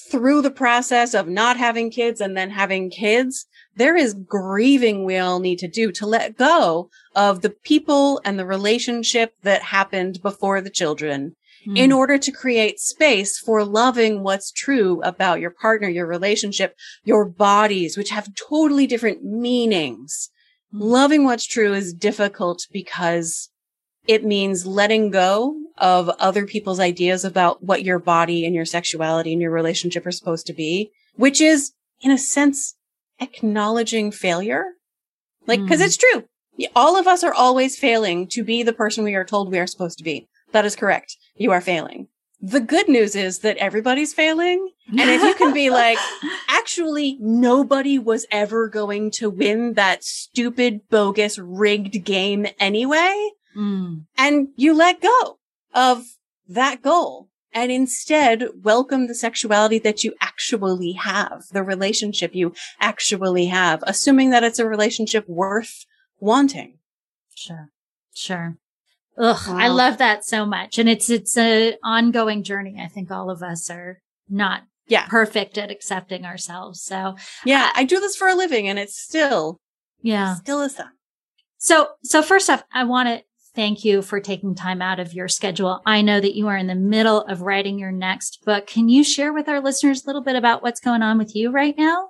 [0.09, 3.45] through the process of not having kids and then having kids,
[3.75, 8.37] there is grieving we all need to do to let go of the people and
[8.37, 11.35] the relationship that happened before the children
[11.67, 11.77] Mm.
[11.77, 16.75] in order to create space for loving what's true about your partner, your relationship,
[17.05, 20.29] your bodies, which have totally different meanings.
[20.73, 20.81] Mm.
[20.81, 23.49] Loving what's true is difficult because
[24.07, 29.31] it means letting go of other people's ideas about what your body and your sexuality
[29.31, 31.71] and your relationship are supposed to be, which is
[32.01, 32.75] in a sense
[33.21, 34.65] acknowledging failure.
[35.47, 35.85] Like, cause Mm.
[35.85, 36.23] it's true.
[36.75, 39.67] All of us are always failing to be the person we are told we are
[39.67, 40.27] supposed to be.
[40.51, 41.15] That is correct.
[41.35, 42.07] You are failing.
[42.41, 45.97] The good news is that everybody's failing And if you can be like,
[46.49, 53.31] actually, nobody was ever going to win that stupid, bogus, rigged game anyway.
[53.55, 54.05] Mm.
[54.17, 55.39] And you let go
[55.73, 56.03] of
[56.47, 63.45] that goal and instead welcome the sexuality that you actually have, the relationship you actually
[63.45, 65.85] have, assuming that it's a relationship worth
[66.19, 66.79] wanting.
[67.35, 67.69] Sure.
[68.13, 68.57] Sure.
[69.17, 69.57] Ugh, Wow.
[69.57, 70.77] I love that so much.
[70.79, 72.79] And it's, it's an ongoing journey.
[72.83, 73.99] I think all of us are
[74.29, 75.05] not Yeah.
[75.07, 76.81] perfect at accepting ourselves.
[76.81, 77.15] So
[77.45, 77.71] Yeah.
[77.75, 79.59] I do this for a living and it's still,
[80.01, 80.35] yeah.
[80.35, 80.89] still is that.
[81.57, 83.23] So, so first off, I want to
[83.55, 85.81] thank you for taking time out of your schedule.
[85.85, 88.65] I know that you are in the middle of writing your next book.
[88.65, 91.51] Can you share with our listeners a little bit about what's going on with you
[91.51, 92.09] right now?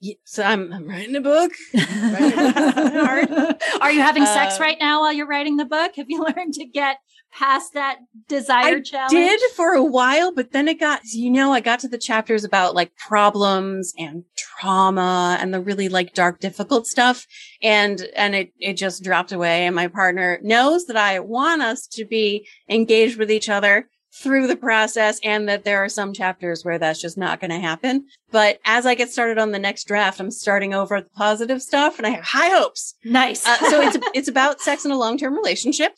[0.00, 1.52] Yeah, so I'm, I'm writing a book.
[1.76, 3.30] Hard.
[3.80, 5.96] Are you having sex Uh, right now while you're writing the book?
[5.96, 6.98] Have you learned to get
[7.32, 7.98] past that
[8.28, 8.94] desire challenge?
[8.94, 9.10] I challenge?
[9.10, 12.44] did for a while, but then it got, you know, I got to the chapters
[12.44, 17.26] about like problems and trauma and the really like dark, difficult stuff.
[17.60, 19.66] And, and it, it just dropped away.
[19.66, 24.46] And my partner knows that I want us to be engaged with each other through
[24.46, 28.06] the process and that there are some chapters where that's just not going to happen.
[28.30, 31.98] But as I get started on the next draft, I'm starting over the positive stuff
[31.98, 32.94] and I have high hopes.
[33.04, 33.46] Nice.
[33.46, 35.94] Uh, so it's it's about sex in a long term relationship.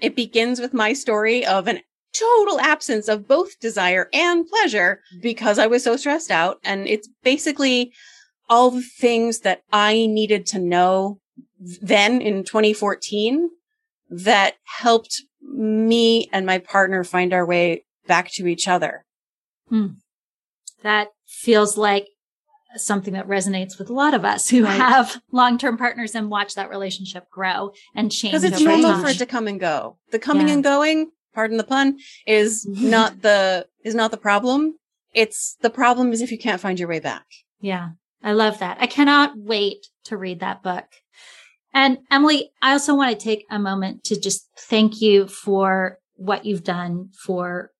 [0.00, 1.80] It begins with my story of an
[2.12, 7.08] total absence of both desire and pleasure because I was so stressed out, and it's
[7.22, 7.92] basically
[8.50, 11.20] all the things that I needed to know
[11.58, 13.48] then in 2014
[14.10, 15.22] that helped
[15.52, 19.04] me and my partner find our way back to each other.
[19.68, 19.86] Hmm.
[20.82, 22.08] that feels like
[22.76, 24.78] something that resonates with a lot of us who Right.
[24.80, 28.32] have long-term partners and watch that relationship grow and change.
[28.32, 29.02] Because it's normal time.
[29.02, 29.98] for it to come and go.
[30.10, 30.54] The coming Yeah.
[30.54, 32.90] and going, pardon the pun, is mm-hmm.
[32.90, 34.76] not the is not the problem.
[35.14, 37.26] It's the problem is if you can't find your way back.
[37.60, 37.90] Yeah,
[38.22, 38.78] I love that.
[38.80, 40.86] I cannot wait to read that book.
[41.74, 46.44] And Emily, I also want to take a moment to just thank you for what
[46.44, 47.70] you've done for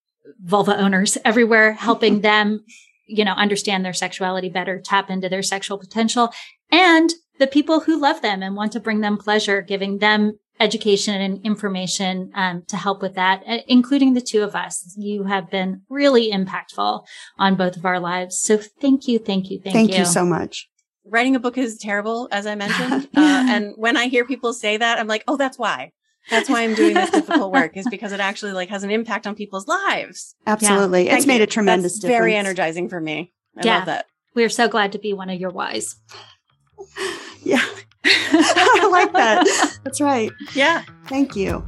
[0.42, 2.64] vulva owners everywhere, helping them,
[3.06, 6.32] you know, understand their sexuality better, tap into their sexual potential,
[6.70, 11.20] and the people who love them and want to bring them pleasure, giving them education
[11.20, 14.94] and information um, to help with that, uh, including the two of us.
[14.96, 17.04] You have been really impactful
[17.38, 18.38] on both of our lives.
[18.38, 20.00] So thank you, thank you, thank, Thank you.
[20.00, 20.68] you so much.
[21.04, 23.08] Writing a book is terrible, as I mentioned.
[23.16, 25.92] uh, and when I hear people say that, I'm like, oh, that's why.
[26.30, 29.26] That's why I'm doing this difficult work is because it actually like has an impact
[29.26, 30.36] on people's lives.
[30.46, 31.06] Absolutely.
[31.06, 31.42] Thank It's made you.
[31.44, 32.18] a tremendous That's difference.
[32.18, 33.32] Very energizing for me.
[33.58, 33.76] I Yeah.
[33.78, 34.06] love that.
[34.34, 35.96] We're so glad to be one of your whys.
[37.44, 37.60] Yeah.
[38.04, 39.78] I like that.
[39.82, 40.30] That's right.
[40.54, 40.84] Yeah.
[41.08, 41.64] Thank you.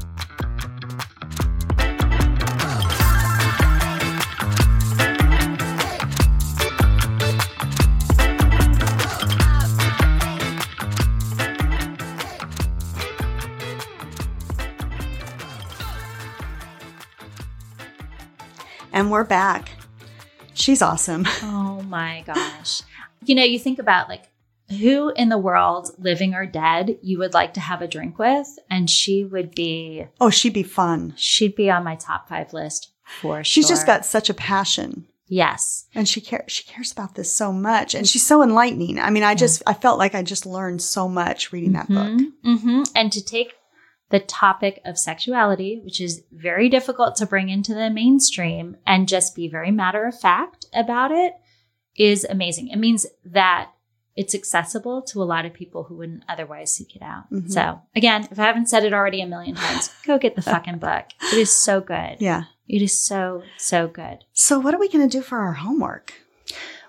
[18.94, 19.70] And we're back.
[20.54, 21.26] She's awesome.
[21.42, 22.82] Oh my gosh.
[23.24, 24.24] You know, you think about like
[24.80, 28.48] who in the world, living or dead, you would like to have a drink with,
[28.70, 31.12] and she would be, Oh, she'd be fun.
[31.16, 32.90] she'd be on my top five list
[33.20, 33.44] for sure.
[33.44, 35.06] She's just got such a passion.
[35.28, 35.86] yes.
[35.94, 39.22] and she cares she cares about this so much and she's so enlightening i mean
[39.22, 43.10] i just i felt like i just learned so much reading that book hmm And
[43.12, 43.54] to take
[44.14, 49.34] the topic of sexuality, which is very difficult to bring into the mainstream, and just
[49.34, 51.32] be very matter of fact about it
[51.96, 52.68] is amazing.
[52.68, 53.70] It means that
[54.16, 57.24] it's accessible to a lot of people who wouldn't otherwise seek it out.
[57.32, 57.50] Mhm.
[57.50, 60.78] So, again, if I haven't said it already a million times, go get the fucking
[60.78, 61.06] book.
[61.32, 62.16] It is so good.
[62.20, 64.18] yeah It is so, so good.
[64.32, 66.14] so what are we going to do for our homework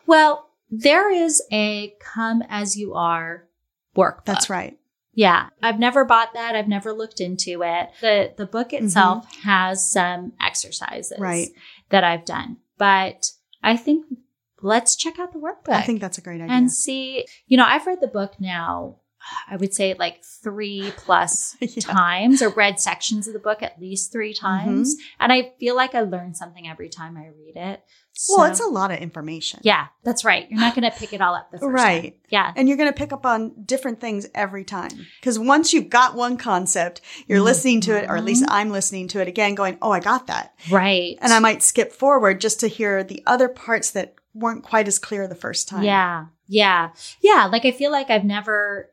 [0.05, 3.47] Well, there is a come as you are
[3.97, 4.25] workbook.
[4.25, 4.77] that's right
[5.15, 6.55] Yeah, I've never bought that.
[6.55, 7.89] I've never looked into it.
[8.01, 11.23] The the book itself has some exercises Mm-hmm.
[11.23, 11.49] Right.
[11.89, 12.57] that I've done.
[12.77, 13.31] But
[13.63, 14.05] I think
[14.61, 17.25] let's check out the workbook i think that's a great idea and see.
[17.47, 18.97] You know, I've read the book now
[19.49, 21.81] I would say like 3 plus Yeah.
[21.81, 24.45] times or read sections of the book at least 3 Mm-hmm.
[24.45, 27.83] times and I feel like I learn something every time I read it.
[28.29, 30.49] Well it's a lot of information Yeah, that's right.
[30.49, 32.01] You're not going to pick it all up the first Right.
[32.01, 32.13] time.
[32.29, 32.53] Yeah.
[32.55, 36.15] and you're going to pick up on different things every time because once you've got
[36.15, 38.53] one concept you're listening to it or at least Mm-hmm.
[38.53, 41.17] i'm listening to it again going oh i got that Right.
[41.21, 44.99] and i might skip forward just to hear the other parts that weren't quite as
[44.99, 46.25] clear the first time Yeah.
[46.47, 46.91] Yeah.
[47.21, 47.49] Yeah.
[47.51, 48.91] Like I feel like I've never,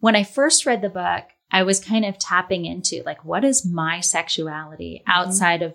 [0.00, 3.66] when I first read the book, I was kind of tapping into like, what is
[3.66, 5.74] my sexuality outside of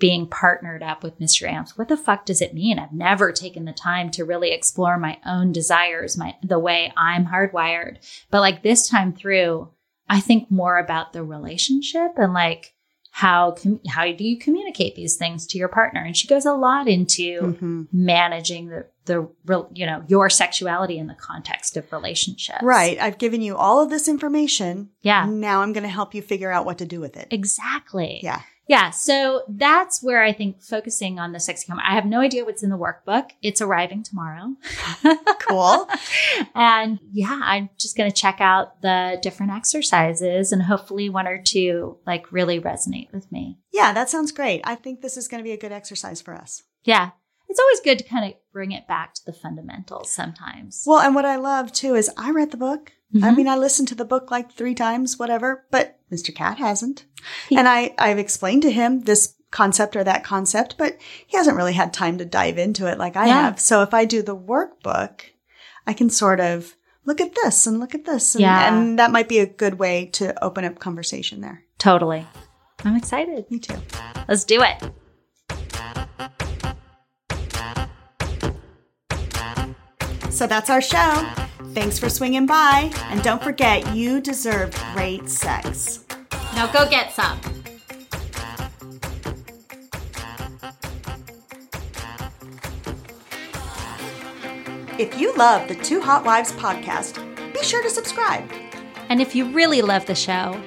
[0.00, 1.48] being partnered up with Mr.
[1.48, 1.78] Ams.
[1.78, 2.78] What the fuck does it mean?
[2.78, 7.26] I've never taken the time to really explore my own desires, my the way I'm
[7.26, 7.98] hardwired.
[8.30, 9.68] But like this time through,
[10.08, 12.74] I think more about the relationship and like
[13.12, 16.00] how com- how do you communicate these things to your partner?
[16.02, 17.88] And she goes a lot into Mhm.
[17.92, 22.62] managing the the real you know your sexuality in the context of relationships.
[22.62, 22.98] Right.
[23.00, 24.90] I've given you all of this information.
[25.02, 25.26] Yeah.
[25.28, 27.26] Now I'm going to help you figure out what to do with it.
[27.32, 28.20] Exactly.
[28.22, 28.42] Yeah.
[28.70, 28.90] Yeah.
[28.90, 31.88] So that's where I think focusing on the sexy comment.
[31.90, 33.30] I have no idea what's in the workbook.
[33.42, 34.54] It's arriving tomorrow.
[35.40, 35.88] Cool.
[36.54, 41.42] and yeah, I'm just going to check out the different exercises and hopefully one or
[41.42, 43.58] two like really resonate with me.
[43.72, 44.60] Yeah, that sounds great.
[44.62, 46.62] I think this is going to be a good exercise for us.
[46.84, 47.10] Yeah.
[47.48, 50.84] It's always good to kind of bring it back to the fundamentals sometimes.
[50.86, 52.92] Well, and what I love too is I read the book.
[53.14, 53.36] I Mhm.
[53.36, 56.34] mean, I listened to the book like three times, whatever, but Mr.
[56.34, 57.04] Kat hasn't.
[57.50, 60.96] And I, I've explained to him this concept or that concept, but
[61.26, 63.42] he hasn't really had time to dive into it like I Yeah.
[63.42, 63.58] have.
[63.60, 65.22] So if I do the workbook,
[65.88, 68.36] I can sort of look at this and look at this.
[68.36, 68.68] And, Yeah.
[68.72, 71.64] and that might be a good way to open up conversation there.
[71.78, 72.28] Totally.
[72.84, 73.50] I'm excited.
[73.50, 73.74] Me too.
[74.28, 74.92] Let's do it.
[80.30, 81.28] So that's our show.
[81.72, 82.90] Thanks for swinging by.
[83.04, 86.04] And don't forget, you deserve great sex.
[86.54, 87.38] Now go get some.
[94.98, 97.16] If you love the Two Hot Wives podcast,
[97.54, 98.44] be sure to subscribe.
[99.08, 100.60] And if you really love the show,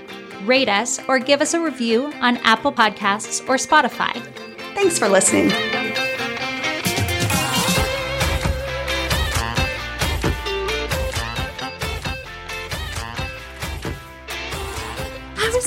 [0.45, 4.13] rate us or give us a review on Apple Podcasts or Spotify.
[4.73, 5.82] Thanks for listening.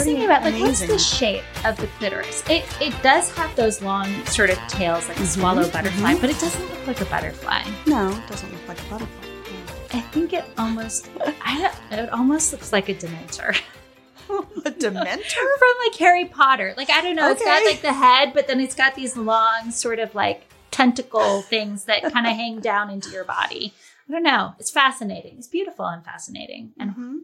[0.06, 2.42] Thinking about like what's the shape of the clitoris?
[2.48, 6.38] It it does have those long sort of tails like a swallow butterfly, but it
[6.40, 7.62] doesn't look like a butterfly.
[7.86, 9.28] No, it doesn't look like a butterfly.
[9.92, 11.08] I think it almost
[11.44, 11.60] I
[11.90, 13.56] don't, it almost looks like a dementor.
[14.28, 15.58] a dementor?
[15.58, 16.74] From like Harry Potter.
[16.76, 19.70] Like I don't know, it's got like the head, but then it's got these long
[19.70, 23.72] sort of like tentacle things that kind of hang down into your body.
[24.08, 24.54] I don't know.
[24.60, 25.36] It's fascinating.
[25.38, 26.72] It's beautiful and fascinating.
[26.78, 27.14] And Mhm.